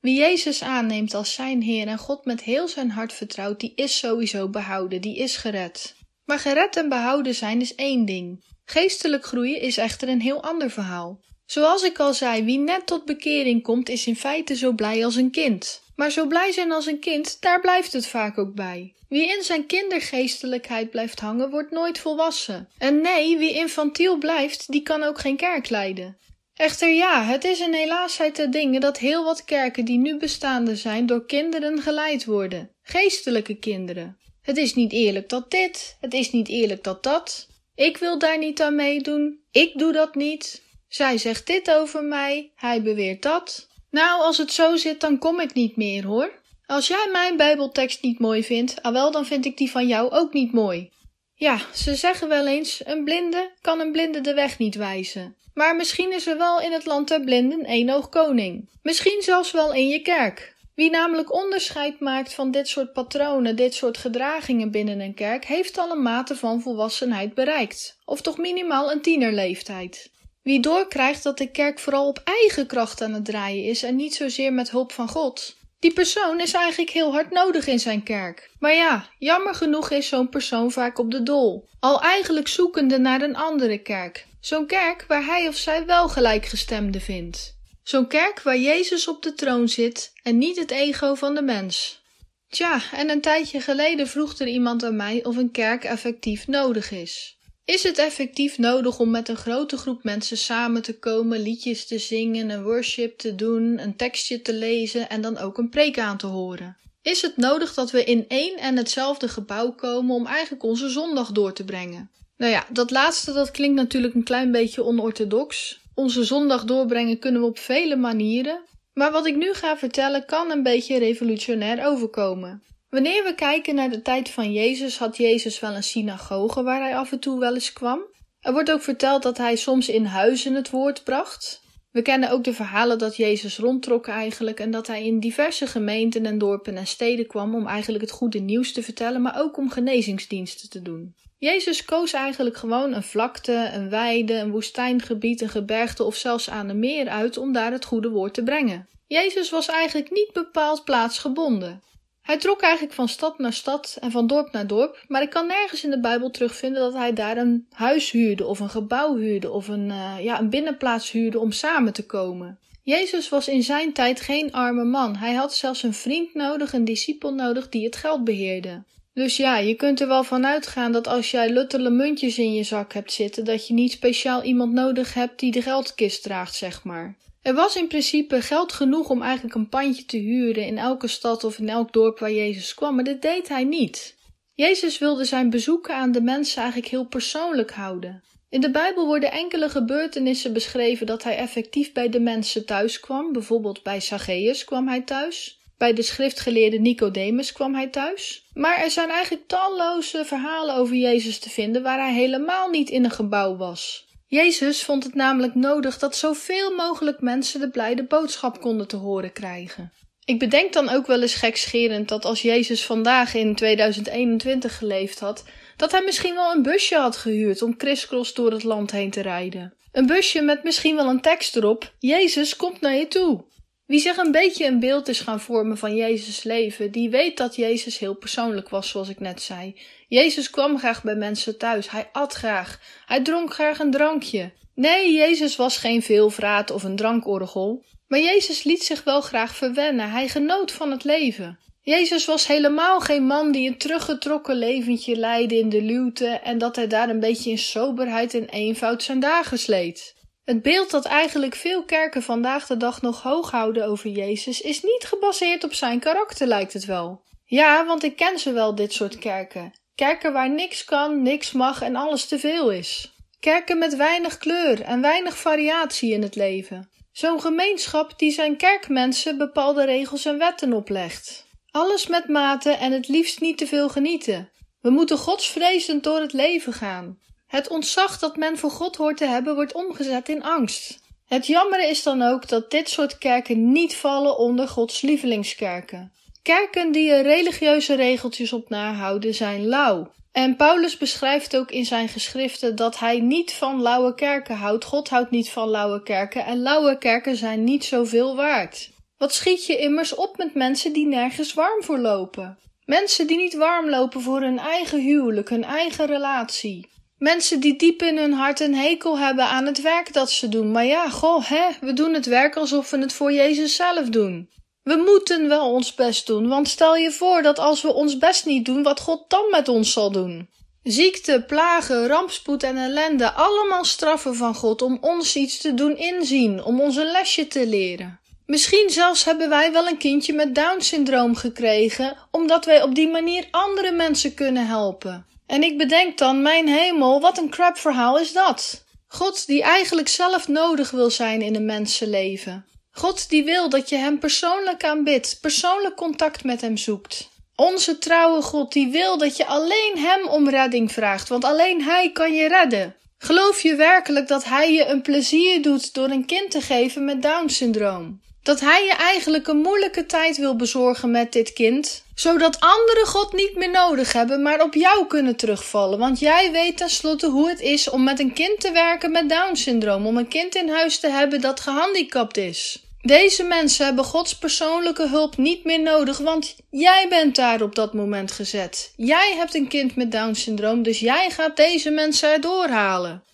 Wie 0.00 0.18
Jezus 0.18 0.62
aanneemt 0.62 1.14
als 1.14 1.32
zijn 1.32 1.62
Heer 1.62 1.86
en 1.86 1.98
God 1.98 2.24
met 2.24 2.42
heel 2.42 2.68
zijn 2.68 2.90
hart 2.90 3.12
vertrouwt, 3.12 3.60
die 3.60 3.72
is 3.74 3.98
sowieso 3.98 4.48
behouden, 4.48 5.00
die 5.00 5.16
is 5.16 5.36
gered. 5.36 5.94
Maar 6.24 6.38
gered 6.38 6.76
en 6.76 6.88
behouden 6.88 7.34
zijn 7.34 7.60
is 7.60 7.74
één 7.74 8.04
ding. 8.04 8.44
Geestelijk 8.64 9.24
groeien 9.24 9.60
is 9.60 9.76
echter 9.76 10.08
een 10.08 10.20
heel 10.20 10.42
ander 10.42 10.70
verhaal. 10.70 11.20
Zoals 11.44 11.82
ik 11.82 11.98
al 11.98 12.14
zei, 12.14 12.44
wie 12.44 12.58
net 12.58 12.86
tot 12.86 13.04
bekering 13.04 13.62
komt, 13.62 13.88
is 13.88 14.06
in 14.06 14.16
feite 14.16 14.56
zo 14.56 14.72
blij 14.72 15.04
als 15.04 15.16
een 15.16 15.30
kind. 15.30 15.82
Maar 15.96 16.10
zo 16.10 16.26
blij 16.26 16.52
zijn 16.52 16.72
als 16.72 16.86
een 16.86 16.98
kind, 16.98 17.40
daar 17.40 17.60
blijft 17.60 17.92
het 17.92 18.06
vaak 18.06 18.38
ook 18.38 18.54
bij. 18.54 18.94
Wie 19.08 19.36
in 19.36 19.42
zijn 19.42 19.66
kindergeestelijkheid 19.66 20.90
blijft 20.90 21.20
hangen, 21.20 21.50
wordt 21.50 21.70
nooit 21.70 21.98
volwassen. 21.98 22.68
En 22.78 23.00
nee, 23.00 23.38
wie 23.38 23.52
infantiel 23.54 24.18
blijft, 24.18 24.72
die 24.72 24.82
kan 24.82 25.02
ook 25.02 25.18
geen 25.18 25.36
kerk 25.36 25.68
leiden. 25.68 26.18
Echter 26.54 26.92
ja, 26.92 27.24
het 27.24 27.44
is 27.44 27.60
een 27.60 27.74
helaasheid 27.74 28.34
te 28.34 28.48
dingen 28.48 28.80
dat 28.80 28.98
heel 28.98 29.24
wat 29.24 29.44
kerken 29.44 29.84
die 29.84 29.98
nu 29.98 30.16
bestaande 30.16 30.76
zijn 30.76 31.06
door 31.06 31.26
kinderen 31.26 31.82
geleid 31.82 32.24
worden. 32.24 32.70
Geestelijke 32.82 33.54
kinderen. 33.54 34.18
Het 34.42 34.56
is 34.56 34.74
niet 34.74 34.92
eerlijk 34.92 35.28
dat 35.28 35.50
dit, 35.50 35.96
het 36.00 36.14
is 36.14 36.30
niet 36.30 36.48
eerlijk 36.48 36.84
dat 36.84 37.02
dat. 37.02 37.48
Ik 37.74 37.96
wil 37.96 38.18
daar 38.18 38.38
niet 38.38 38.62
aan 38.62 38.74
meedoen, 38.74 39.40
ik 39.50 39.78
doe 39.78 39.92
dat 39.92 40.14
niet. 40.14 40.62
Zij 40.88 41.18
zegt 41.18 41.46
dit 41.46 41.70
over 41.70 42.02
mij, 42.02 42.52
hij 42.54 42.82
beweert 42.82 43.22
dat. 43.22 43.68
Nou, 43.96 44.22
als 44.22 44.38
het 44.38 44.52
zo 44.52 44.76
zit, 44.76 45.00
dan 45.00 45.18
kom 45.18 45.40
ik 45.40 45.54
niet 45.54 45.76
meer 45.76 46.04
hoor. 46.04 46.32
Als 46.66 46.86
jij 46.86 47.08
mijn 47.12 47.36
Bijbeltekst 47.36 48.02
niet 48.02 48.18
mooi 48.18 48.44
vindt, 48.44 48.82
ah 48.82 48.92
wel, 48.92 49.10
dan 49.10 49.26
vind 49.26 49.44
ik 49.44 49.56
die 49.56 49.70
van 49.70 49.86
jou 49.86 50.10
ook 50.10 50.32
niet 50.32 50.52
mooi. 50.52 50.90
Ja, 51.34 51.58
ze 51.74 51.94
zeggen 51.94 52.28
wel 52.28 52.46
eens: 52.46 52.82
een 52.84 53.04
blinde 53.04 53.50
kan 53.60 53.80
een 53.80 53.92
blinde 53.92 54.20
de 54.20 54.34
weg 54.34 54.58
niet 54.58 54.74
wijzen. 54.74 55.36
Maar 55.54 55.76
misschien 55.76 56.12
is 56.12 56.26
er 56.26 56.38
wel 56.38 56.60
in 56.60 56.72
het 56.72 56.86
land 56.86 57.08
der 57.08 57.20
blinden 57.20 57.64
één 57.64 57.90
oog 57.90 58.08
koning. 58.08 58.68
Misschien 58.82 59.22
zelfs 59.22 59.50
wel 59.50 59.72
in 59.72 59.88
je 59.88 60.00
kerk. 60.02 60.54
Wie 60.74 60.90
namelijk 60.90 61.34
onderscheid 61.34 62.00
maakt 62.00 62.34
van 62.34 62.50
dit 62.50 62.68
soort 62.68 62.92
patronen, 62.92 63.56
dit 63.56 63.74
soort 63.74 63.98
gedragingen 63.98 64.70
binnen 64.70 65.00
een 65.00 65.14
kerk, 65.14 65.44
heeft 65.44 65.78
al 65.78 65.90
een 65.90 66.02
mate 66.02 66.36
van 66.36 66.60
volwassenheid 66.60 67.34
bereikt, 67.34 67.98
of 68.04 68.20
toch 68.20 68.38
minimaal 68.38 68.92
een 68.92 69.00
tienerleeftijd. 69.00 70.10
Wie 70.46 70.60
doorkrijgt 70.60 71.22
dat 71.22 71.38
de 71.38 71.50
kerk 71.50 71.78
vooral 71.78 72.06
op 72.06 72.20
eigen 72.24 72.66
kracht 72.66 73.02
aan 73.02 73.12
het 73.12 73.24
draaien 73.24 73.64
is 73.64 73.82
en 73.82 73.96
niet 73.96 74.14
zozeer 74.14 74.52
met 74.52 74.70
hulp 74.70 74.92
van 74.92 75.08
God, 75.08 75.56
die 75.78 75.92
persoon 75.92 76.40
is 76.40 76.52
eigenlijk 76.52 76.90
heel 76.90 77.12
hard 77.12 77.30
nodig 77.30 77.66
in 77.66 77.78
zijn 77.78 78.02
kerk. 78.02 78.50
Maar 78.58 78.74
ja, 78.74 79.08
jammer 79.18 79.54
genoeg 79.54 79.90
is 79.90 80.08
zo'n 80.08 80.28
persoon 80.28 80.70
vaak 80.70 80.98
op 80.98 81.10
de 81.10 81.22
dol, 81.22 81.68
al 81.80 82.00
eigenlijk 82.00 82.48
zoekende 82.48 82.98
naar 82.98 83.22
een 83.22 83.36
andere 83.36 83.78
kerk. 83.78 84.26
Zo'n 84.40 84.66
kerk 84.66 85.04
waar 85.08 85.24
hij 85.24 85.48
of 85.48 85.56
zij 85.56 85.86
wel 85.86 86.08
gelijkgestemde 86.08 87.00
vindt. 87.00 87.56
Zo'n 87.82 88.08
kerk 88.08 88.42
waar 88.42 88.58
Jezus 88.58 89.08
op 89.08 89.22
de 89.22 89.34
troon 89.34 89.68
zit 89.68 90.12
en 90.22 90.38
niet 90.38 90.58
het 90.58 90.70
ego 90.70 91.14
van 91.14 91.34
de 91.34 91.42
mens. 91.42 92.02
Tja, 92.48 92.80
en 92.92 93.10
een 93.10 93.20
tijdje 93.20 93.60
geleden 93.60 94.08
vroeg 94.08 94.38
er 94.38 94.46
iemand 94.46 94.84
aan 94.84 94.96
mij 94.96 95.24
of 95.24 95.36
een 95.36 95.50
kerk 95.50 95.84
effectief 95.84 96.46
nodig 96.46 96.90
is. 96.90 97.35
Is 97.66 97.82
het 97.82 97.98
effectief 97.98 98.58
nodig 98.58 98.98
om 98.98 99.10
met 99.10 99.28
een 99.28 99.36
grote 99.36 99.76
groep 99.76 100.04
mensen 100.04 100.38
samen 100.38 100.82
te 100.82 100.98
komen, 100.98 101.40
liedjes 101.40 101.86
te 101.86 101.98
zingen, 101.98 102.50
een 102.50 102.62
worship 102.62 103.18
te 103.18 103.34
doen, 103.34 103.78
een 103.78 103.96
tekstje 103.96 104.42
te 104.42 104.54
lezen 104.54 105.08
en 105.08 105.20
dan 105.20 105.38
ook 105.38 105.58
een 105.58 105.68
preek 105.68 105.98
aan 105.98 106.16
te 106.16 106.26
horen? 106.26 106.76
Is 107.02 107.22
het 107.22 107.36
nodig 107.36 107.74
dat 107.74 107.90
we 107.90 108.04
in 108.04 108.24
één 108.28 108.56
en 108.56 108.76
hetzelfde 108.76 109.28
gebouw 109.28 109.72
komen 109.72 110.14
om 110.14 110.26
eigenlijk 110.26 110.62
onze 110.62 110.88
zondag 110.88 111.32
door 111.32 111.52
te 111.52 111.64
brengen? 111.64 112.10
Nou 112.36 112.52
ja, 112.52 112.66
dat 112.72 112.90
laatste 112.90 113.32
dat 113.32 113.50
klinkt 113.50 113.76
natuurlijk 113.76 114.14
een 114.14 114.24
klein 114.24 114.52
beetje 114.52 114.84
onorthodox. 114.84 115.80
Onze 115.94 116.24
zondag 116.24 116.64
doorbrengen 116.64 117.18
kunnen 117.18 117.40
we 117.40 117.46
op 117.46 117.58
vele 117.58 117.96
manieren, 117.96 118.60
maar 118.92 119.12
wat 119.12 119.26
ik 119.26 119.36
nu 119.36 119.54
ga 119.54 119.76
vertellen 119.76 120.24
kan 120.24 120.50
een 120.50 120.62
beetje 120.62 120.98
revolutionair 120.98 121.86
overkomen. 121.86 122.62
Wanneer 122.88 123.24
we 123.24 123.34
kijken 123.34 123.74
naar 123.74 123.90
de 123.90 124.02
tijd 124.02 124.30
van 124.30 124.52
Jezus, 124.52 124.98
had 124.98 125.16
Jezus 125.16 125.60
wel 125.60 125.74
een 125.74 125.82
synagoge 125.82 126.62
waar 126.62 126.80
hij 126.80 126.96
af 126.96 127.12
en 127.12 127.18
toe 127.18 127.38
wel 127.38 127.54
eens 127.54 127.72
kwam. 127.72 128.00
Er 128.40 128.52
wordt 128.52 128.70
ook 128.70 128.82
verteld 128.82 129.22
dat 129.22 129.38
hij 129.38 129.56
soms 129.56 129.88
in 129.88 130.04
huizen 130.04 130.54
het 130.54 130.70
woord 130.70 131.04
bracht. 131.04 131.64
We 131.90 132.02
kennen 132.02 132.30
ook 132.30 132.44
de 132.44 132.52
verhalen 132.52 132.98
dat 132.98 133.16
Jezus 133.16 133.58
rondtrok 133.58 134.06
eigenlijk 134.06 134.60
en 134.60 134.70
dat 134.70 134.86
hij 134.86 135.04
in 135.04 135.20
diverse 135.20 135.66
gemeenten 135.66 136.26
en 136.26 136.38
dorpen 136.38 136.76
en 136.76 136.86
steden 136.86 137.26
kwam 137.26 137.54
om 137.54 137.66
eigenlijk 137.66 138.04
het 138.04 138.12
goede 138.12 138.38
nieuws 138.38 138.72
te 138.72 138.82
vertellen, 138.82 139.22
maar 139.22 139.40
ook 139.40 139.56
om 139.56 139.70
genezingsdiensten 139.70 140.70
te 140.70 140.82
doen. 140.82 141.14
Jezus 141.38 141.84
koos 141.84 142.12
eigenlijk 142.12 142.56
gewoon 142.56 142.92
een 142.92 143.02
vlakte, 143.02 143.70
een 143.72 143.90
weide, 143.90 144.34
een 144.34 144.50
woestijngebied, 144.50 145.40
een 145.40 145.48
gebergte 145.48 146.04
of 146.04 146.16
zelfs 146.16 146.50
aan 146.50 146.68
een 146.68 146.78
meer 146.78 147.08
uit 147.08 147.36
om 147.36 147.52
daar 147.52 147.72
het 147.72 147.84
goede 147.84 148.08
woord 148.08 148.34
te 148.34 148.42
brengen. 148.42 148.88
Jezus 149.06 149.50
was 149.50 149.68
eigenlijk 149.68 150.10
niet 150.10 150.30
bepaald 150.32 150.84
plaatsgebonden. 150.84 151.82
Hij 152.26 152.38
trok 152.38 152.60
eigenlijk 152.60 152.94
van 152.94 153.08
stad 153.08 153.38
naar 153.38 153.52
stad 153.52 153.96
en 154.00 154.10
van 154.10 154.26
dorp 154.26 154.52
naar 154.52 154.66
dorp, 154.66 155.04
maar 155.08 155.22
ik 155.22 155.30
kan 155.30 155.46
nergens 155.46 155.84
in 155.84 155.90
de 155.90 156.00
Bijbel 156.00 156.30
terugvinden 156.30 156.82
dat 156.82 156.92
hij 156.92 157.12
daar 157.12 157.36
een 157.36 157.66
huis 157.70 158.10
huurde 158.10 158.46
of 158.46 158.60
een 158.60 158.70
gebouw 158.70 159.16
huurde 159.16 159.50
of 159.50 159.68
een, 159.68 159.88
uh, 159.88 160.14
ja, 160.20 160.40
een 160.40 160.50
binnenplaats 160.50 161.10
huurde 161.10 161.38
om 161.38 161.52
samen 161.52 161.92
te 161.92 162.06
komen. 162.06 162.58
Jezus 162.82 163.28
was 163.28 163.48
in 163.48 163.62
zijn 163.62 163.92
tijd 163.92 164.20
geen 164.20 164.52
arme 164.52 164.84
man. 164.84 165.16
Hij 165.16 165.34
had 165.34 165.54
zelfs 165.54 165.82
een 165.82 165.94
vriend 165.94 166.34
nodig, 166.34 166.72
een 166.72 166.84
discipel 166.84 167.34
nodig 167.34 167.68
die 167.68 167.84
het 167.84 167.96
geld 167.96 168.24
beheerde. 168.24 168.82
Dus 169.14 169.36
ja, 169.36 169.58
je 169.58 169.74
kunt 169.74 170.00
er 170.00 170.08
wel 170.08 170.24
van 170.24 170.46
uitgaan 170.46 170.92
dat 170.92 171.08
als 171.08 171.30
jij 171.30 171.50
luttele 171.50 171.90
muntjes 171.90 172.38
in 172.38 172.54
je 172.54 172.62
zak 172.62 172.92
hebt 172.92 173.12
zitten, 173.12 173.44
dat 173.44 173.66
je 173.66 173.74
niet 173.74 173.92
speciaal 173.92 174.42
iemand 174.42 174.72
nodig 174.72 175.14
hebt 175.14 175.40
die 175.40 175.52
de 175.52 175.62
geldkist 175.62 176.22
draagt, 176.22 176.54
zeg 176.54 176.84
maar. 176.84 177.16
Er 177.46 177.54
was 177.54 177.76
in 177.76 177.88
principe 177.88 178.42
geld 178.42 178.72
genoeg 178.72 179.10
om 179.10 179.22
eigenlijk 179.22 179.54
een 179.54 179.68
pandje 179.68 180.04
te 180.04 180.16
huren 180.16 180.66
in 180.66 180.78
elke 180.78 181.06
stad 181.06 181.44
of 181.44 181.58
in 181.58 181.68
elk 181.68 181.92
dorp 181.92 182.18
waar 182.18 182.32
Jezus 182.32 182.74
kwam, 182.74 182.94
maar 182.94 183.04
dit 183.04 183.22
deed 183.22 183.48
hij 183.48 183.64
niet. 183.64 184.16
Jezus 184.54 184.98
wilde 184.98 185.24
zijn 185.24 185.50
bezoeken 185.50 185.94
aan 185.94 186.12
de 186.12 186.20
mensen 186.20 186.58
eigenlijk 186.62 186.90
heel 186.90 187.06
persoonlijk 187.06 187.70
houden. 187.70 188.22
In 188.48 188.60
de 188.60 188.70
Bijbel 188.70 189.06
worden 189.06 189.32
enkele 189.32 189.68
gebeurtenissen 189.68 190.52
beschreven 190.52 191.06
dat 191.06 191.22
hij 191.22 191.36
effectief 191.36 191.92
bij 191.92 192.08
de 192.08 192.20
mensen 192.20 192.64
thuis 192.66 193.00
kwam. 193.00 193.32
Bijvoorbeeld 193.32 193.82
bij 193.82 194.00
Zacchaeus 194.00 194.64
kwam 194.64 194.88
hij 194.88 195.02
thuis. 195.02 195.60
Bij 195.78 195.92
de 195.92 196.02
schriftgeleerde 196.02 196.78
Nicodemus 196.78 197.52
kwam 197.52 197.74
hij 197.74 197.88
thuis. 197.88 198.44
Maar 198.54 198.78
er 198.78 198.90
zijn 198.90 199.10
eigenlijk 199.10 199.48
talloze 199.48 200.24
verhalen 200.24 200.74
over 200.74 200.96
Jezus 200.96 201.38
te 201.38 201.50
vinden 201.50 201.82
waar 201.82 201.98
hij 201.98 202.14
helemaal 202.14 202.70
niet 202.70 202.90
in 202.90 203.04
een 203.04 203.10
gebouw 203.10 203.56
was. 203.56 204.05
Jezus 204.28 204.82
vond 204.82 205.04
het 205.04 205.14
namelijk 205.14 205.54
nodig 205.54 205.98
dat 205.98 206.16
zoveel 206.16 206.74
mogelijk 206.74 207.20
mensen 207.20 207.60
de 207.60 207.70
blijde 207.70 208.04
boodschap 208.04 208.60
konden 208.60 208.88
te 208.88 208.96
horen 208.96 209.32
krijgen. 209.32 209.92
Ik 210.24 210.38
bedenk 210.38 210.72
dan 210.72 210.88
ook 210.88 211.06
wel 211.06 211.22
eens 211.22 211.34
gekscherend 211.34 212.08
dat 212.08 212.24
als 212.24 212.42
Jezus 212.42 212.86
vandaag 212.86 213.34
in 213.34 213.54
2021 213.54 214.78
geleefd 214.78 215.18
had, 215.18 215.44
dat 215.76 215.92
hij 215.92 216.02
misschien 216.04 216.34
wel 216.34 216.52
een 216.52 216.62
busje 216.62 216.96
had 216.96 217.16
gehuurd 217.16 217.62
om 217.62 217.76
crisscross 217.76 218.34
door 218.34 218.50
het 218.50 218.62
land 218.62 218.90
heen 218.90 219.10
te 219.10 219.22
rijden. 219.22 219.74
Een 219.92 220.06
busje 220.06 220.42
met 220.42 220.64
misschien 220.64 220.96
wel 220.96 221.08
een 221.08 221.20
tekst 221.20 221.56
erop: 221.56 221.92
Jezus 221.98 222.56
komt 222.56 222.80
naar 222.80 222.94
je 222.94 223.08
toe. 223.08 223.44
Wie 223.86 224.00
zich 224.00 224.16
een 224.16 224.32
beetje 224.32 224.66
een 224.66 224.80
beeld 224.80 225.08
is 225.08 225.20
gaan 225.20 225.40
vormen 225.40 225.78
van 225.78 225.94
Jezus' 225.94 226.42
leven, 226.42 226.90
die 226.90 227.10
weet 227.10 227.36
dat 227.36 227.56
Jezus 227.56 227.98
heel 227.98 228.14
persoonlijk 228.14 228.68
was, 228.68 228.88
zoals 228.88 229.08
ik 229.08 229.20
net 229.20 229.42
zei. 229.42 229.80
Jezus 230.08 230.50
kwam 230.50 230.78
graag 230.78 231.02
bij 231.02 231.14
mensen 231.14 231.58
thuis, 231.58 231.90
hij 231.90 232.08
at 232.12 232.32
graag, 232.32 232.80
hij 233.06 233.22
dronk 233.22 233.52
graag 233.52 233.78
een 233.78 233.90
drankje. 233.90 234.52
Nee, 234.74 235.12
Jezus 235.12 235.56
was 235.56 235.76
geen 235.76 236.02
veelvraat 236.02 236.70
of 236.70 236.82
een 236.82 236.96
drankorgel, 236.96 237.84
maar 238.08 238.20
Jezus 238.20 238.62
liet 238.62 238.82
zich 238.82 239.04
wel 239.04 239.20
graag 239.20 239.56
verwennen, 239.56 240.10
hij 240.10 240.28
genoot 240.28 240.72
van 240.72 240.90
het 240.90 241.04
leven. 241.04 241.58
Jezus 241.82 242.24
was 242.24 242.46
helemaal 242.46 243.00
geen 243.00 243.26
man 243.26 243.52
die 243.52 243.68
een 243.68 243.78
teruggetrokken 243.78 244.56
leventje 244.56 245.16
leidde 245.16 245.58
in 245.58 245.68
de 245.68 245.82
luwte 245.82 246.26
en 246.26 246.58
dat 246.58 246.76
hij 246.76 246.86
daar 246.86 247.08
een 247.08 247.20
beetje 247.20 247.50
in 247.50 247.58
soberheid 247.58 248.34
en 248.34 248.48
eenvoud 248.48 249.02
zijn 249.02 249.20
dagen 249.20 249.58
sleet. 249.58 250.15
Het 250.46 250.62
beeld 250.62 250.90
dat 250.90 251.04
eigenlijk 251.04 251.54
veel 251.54 251.84
kerken 251.84 252.22
vandaag 252.22 252.66
de 252.66 252.76
dag 252.76 253.02
nog 253.02 253.22
hoog 253.22 253.50
houden 253.50 253.86
over 253.86 254.10
Jezus 254.10 254.60
is 254.60 254.82
niet 254.82 255.04
gebaseerd 255.04 255.64
op 255.64 255.74
zijn 255.74 255.98
karakter, 255.98 256.46
lijkt 256.46 256.72
het 256.72 256.84
wel. 256.84 257.22
Ja, 257.44 257.86
want 257.86 258.04
ik 258.04 258.16
ken 258.16 258.38
ze 258.38 258.52
wel, 258.52 258.74
dit 258.74 258.92
soort 258.92 259.18
kerken. 259.18 259.72
Kerken 259.94 260.32
waar 260.32 260.50
niks 260.50 260.84
kan, 260.84 261.22
niks 261.22 261.52
mag 261.52 261.82
en 261.82 261.96
alles 261.96 262.26
te 262.26 262.38
veel 262.38 262.72
is. 262.72 263.12
Kerken 263.40 263.78
met 263.78 263.96
weinig 263.96 264.38
kleur 264.38 264.82
en 264.82 265.00
weinig 265.00 265.38
variatie 265.38 266.12
in 266.12 266.22
het 266.22 266.34
leven. 266.34 266.90
Zo'n 267.12 267.40
gemeenschap 267.40 268.18
die 268.18 268.30
zijn 268.30 268.56
kerkmensen 268.56 269.38
bepaalde 269.38 269.84
regels 269.84 270.24
en 270.24 270.38
wetten 270.38 270.72
oplegt. 270.72 271.46
Alles 271.70 272.06
met 272.06 272.28
mate 272.28 272.70
en 272.70 272.92
het 272.92 273.08
liefst 273.08 273.40
niet 273.40 273.58
te 273.58 273.66
veel 273.66 273.88
genieten. 273.88 274.50
We 274.80 274.90
moeten 274.90 275.18
godsvrezend 275.18 276.04
door 276.04 276.20
het 276.20 276.32
leven 276.32 276.72
gaan. 276.72 277.18
Het 277.46 277.68
ontzag 277.68 278.18
dat 278.18 278.36
men 278.36 278.58
voor 278.58 278.70
God 278.70 278.96
hoort 278.96 279.16
te 279.16 279.26
hebben 279.26 279.54
wordt 279.54 279.72
omgezet 279.72 280.28
in 280.28 280.42
angst. 280.42 280.98
Het 281.26 281.46
jammere 281.46 281.88
is 281.88 282.02
dan 282.02 282.22
ook 282.22 282.48
dat 282.48 282.70
dit 282.70 282.88
soort 282.88 283.18
kerken 283.18 283.72
niet 283.72 283.96
vallen 283.96 284.38
onder 284.38 284.68
Gods 284.68 285.00
lievelingskerken. 285.00 286.12
Kerken 286.42 286.92
die 286.92 287.10
er 287.10 287.22
religieuze 287.22 287.94
regeltjes 287.94 288.52
op 288.52 288.68
nahouden 288.68 289.34
zijn 289.34 289.66
lauw. 289.66 290.14
En 290.32 290.56
Paulus 290.56 290.96
beschrijft 290.96 291.56
ook 291.56 291.70
in 291.70 291.84
zijn 291.84 292.08
geschriften 292.08 292.76
dat 292.76 292.98
hij 292.98 293.20
niet 293.20 293.52
van 293.52 293.82
lauwe 293.82 294.14
kerken 294.14 294.56
houdt. 294.56 294.84
God 294.84 295.08
houdt 295.08 295.30
niet 295.30 295.50
van 295.50 295.68
lauwe 295.68 296.02
kerken 296.02 296.44
en 296.44 296.62
lauwe 296.62 296.98
kerken 296.98 297.36
zijn 297.36 297.64
niet 297.64 297.84
zoveel 297.84 298.36
waard. 298.36 298.90
Wat 299.18 299.34
schiet 299.34 299.66
je 299.66 299.78
immers 299.78 300.14
op 300.14 300.36
met 300.36 300.54
mensen 300.54 300.92
die 300.92 301.06
nergens 301.06 301.54
warm 301.54 301.82
voor 301.82 301.98
lopen? 301.98 302.58
Mensen 302.84 303.26
die 303.26 303.36
niet 303.36 303.54
warm 303.54 303.88
lopen 303.88 304.20
voor 304.20 304.40
hun 304.40 304.58
eigen 304.58 305.00
huwelijk, 305.00 305.48
hun 305.48 305.64
eigen 305.64 306.06
relatie. 306.06 306.88
Mensen 307.18 307.60
die 307.60 307.76
diep 307.76 308.02
in 308.02 308.18
hun 308.18 308.32
hart 308.32 308.60
een 308.60 308.74
hekel 308.74 309.18
hebben 309.18 309.44
aan 309.44 309.66
het 309.66 309.82
werk 309.82 310.12
dat 310.12 310.30
ze 310.30 310.48
doen. 310.48 310.70
Maar 310.70 310.84
ja, 310.84 311.08
goh, 311.08 311.44
hè, 311.44 311.68
we 311.80 311.92
doen 311.92 312.14
het 312.14 312.26
werk 312.26 312.56
alsof 312.56 312.90
we 312.90 312.98
het 312.98 313.12
voor 313.12 313.32
Jezus 313.32 313.74
zelf 313.74 314.08
doen. 314.08 314.50
We 314.82 314.96
moeten 314.96 315.48
wel 315.48 315.72
ons 315.72 315.94
best 315.94 316.26
doen, 316.26 316.48
want 316.48 316.68
stel 316.68 316.96
je 316.96 317.12
voor 317.12 317.42
dat 317.42 317.58
als 317.58 317.82
we 317.82 317.92
ons 317.92 318.18
best 318.18 318.46
niet 318.46 318.64
doen, 318.64 318.82
wat 318.82 319.00
God 319.00 319.24
dan 319.28 319.50
met 319.50 319.68
ons 319.68 319.92
zal 319.92 320.12
doen. 320.12 320.48
Ziekte, 320.82 321.44
plagen, 321.46 322.06
rampspoed 322.06 322.62
en 322.62 322.76
ellende, 322.76 323.32
allemaal 323.32 323.84
straffen 323.84 324.34
van 324.34 324.54
God 324.54 324.82
om 324.82 324.98
ons 325.00 325.36
iets 325.36 325.58
te 325.58 325.74
doen 325.74 325.96
inzien, 325.96 326.64
om 326.64 326.80
ons 326.80 326.96
een 326.96 327.10
lesje 327.10 327.46
te 327.46 327.66
leren. 327.66 328.20
Misschien 328.46 328.90
zelfs 328.90 329.24
hebben 329.24 329.48
wij 329.48 329.72
wel 329.72 329.86
een 329.86 329.98
kindje 329.98 330.32
met 330.32 330.54
Down-syndroom 330.54 331.34
gekregen, 331.34 332.16
omdat 332.30 332.64
wij 332.64 332.82
op 332.82 332.94
die 332.94 333.08
manier 333.08 333.48
andere 333.50 333.92
mensen 333.92 334.34
kunnen 334.34 334.66
helpen. 334.66 335.26
En 335.46 335.62
ik 335.62 335.78
bedenk 335.78 336.18
dan, 336.18 336.42
mijn 336.42 336.68
hemel, 336.68 337.20
wat 337.20 337.38
een 337.38 337.50
crap 337.50 337.78
verhaal 337.78 338.18
is 338.18 338.32
dat? 338.32 338.84
God 339.06 339.46
die 339.46 339.62
eigenlijk 339.62 340.08
zelf 340.08 340.48
nodig 340.48 340.90
wil 340.90 341.10
zijn 341.10 341.42
in 341.42 341.54
een 341.54 341.64
mensenleven. 341.64 342.66
God 342.90 343.28
die 343.28 343.44
wil 343.44 343.68
dat 343.68 343.88
je 343.88 343.96
hem 343.96 344.18
persoonlijk 344.18 344.84
aanbidt, 344.84 345.38
persoonlijk 345.40 345.96
contact 345.96 346.44
met 346.44 346.60
hem 346.60 346.76
zoekt. 346.76 347.28
Onze 347.56 347.98
trouwe 347.98 348.42
God 348.42 348.72
die 348.72 348.88
wil 348.88 349.18
dat 349.18 349.36
je 349.36 349.46
alleen 349.46 349.92
hem 349.94 350.28
om 350.28 350.48
redding 350.48 350.92
vraagt, 350.92 351.28
want 351.28 351.44
alleen 351.44 351.82
hij 351.82 352.12
kan 352.12 352.34
je 352.34 352.48
redden. 352.48 352.96
Geloof 353.18 353.60
je 353.60 353.74
werkelijk 353.74 354.28
dat 354.28 354.44
hij 354.44 354.72
je 354.72 354.86
een 354.86 355.02
plezier 355.02 355.62
doet 355.62 355.94
door 355.94 356.10
een 356.10 356.26
kind 356.26 356.50
te 356.50 356.60
geven 356.60 357.04
met 357.04 357.22
Down-syndroom? 357.22 358.20
Dat 358.42 358.60
hij 358.60 358.84
je 358.84 358.92
eigenlijk 358.92 359.46
een 359.46 359.60
moeilijke 359.60 360.06
tijd 360.06 360.36
wil 360.36 360.56
bezorgen 360.56 361.10
met 361.10 361.32
dit 361.32 361.52
kind, 361.52 362.04
zodat 362.16 362.60
anderen 362.60 363.06
God 363.06 363.32
niet 363.32 363.54
meer 363.56 363.70
nodig 363.70 364.12
hebben, 364.12 364.42
maar 364.42 364.62
op 364.62 364.74
jou 364.74 365.06
kunnen 365.06 365.36
terugvallen. 365.36 365.98
Want 365.98 366.18
jij 366.18 366.52
weet 366.52 366.76
tenslotte 366.76 367.28
hoe 367.28 367.48
het 367.48 367.60
is 367.60 367.90
om 367.90 368.04
met 368.04 368.20
een 368.20 368.32
kind 368.32 368.60
te 368.60 368.72
werken 368.72 369.10
met 369.10 369.28
Down-syndroom, 369.28 370.06
om 370.06 370.16
een 370.16 370.28
kind 370.28 370.54
in 370.54 370.68
huis 370.68 370.98
te 370.98 371.08
hebben 371.08 371.40
dat 371.40 371.60
gehandicapt 371.60 372.36
is. 372.36 372.84
Deze 373.00 373.42
mensen 373.42 373.84
hebben 373.84 374.04
Gods 374.04 374.38
persoonlijke 374.38 375.08
hulp 375.08 375.36
niet 375.36 375.64
meer 375.64 375.80
nodig, 375.80 376.18
want 376.18 376.56
jij 376.70 377.06
bent 377.08 377.36
daar 377.36 377.62
op 377.62 377.74
dat 377.74 377.94
moment 377.94 378.32
gezet. 378.32 378.92
Jij 378.96 379.34
hebt 379.36 379.54
een 379.54 379.68
kind 379.68 379.96
met 379.96 380.12
Down-syndroom, 380.12 380.82
dus 380.82 380.98
jij 380.98 381.30
gaat 381.30 381.56
deze 381.56 381.90
mensen 381.90 382.32
erdoor 382.32 382.68
halen. 382.68 383.24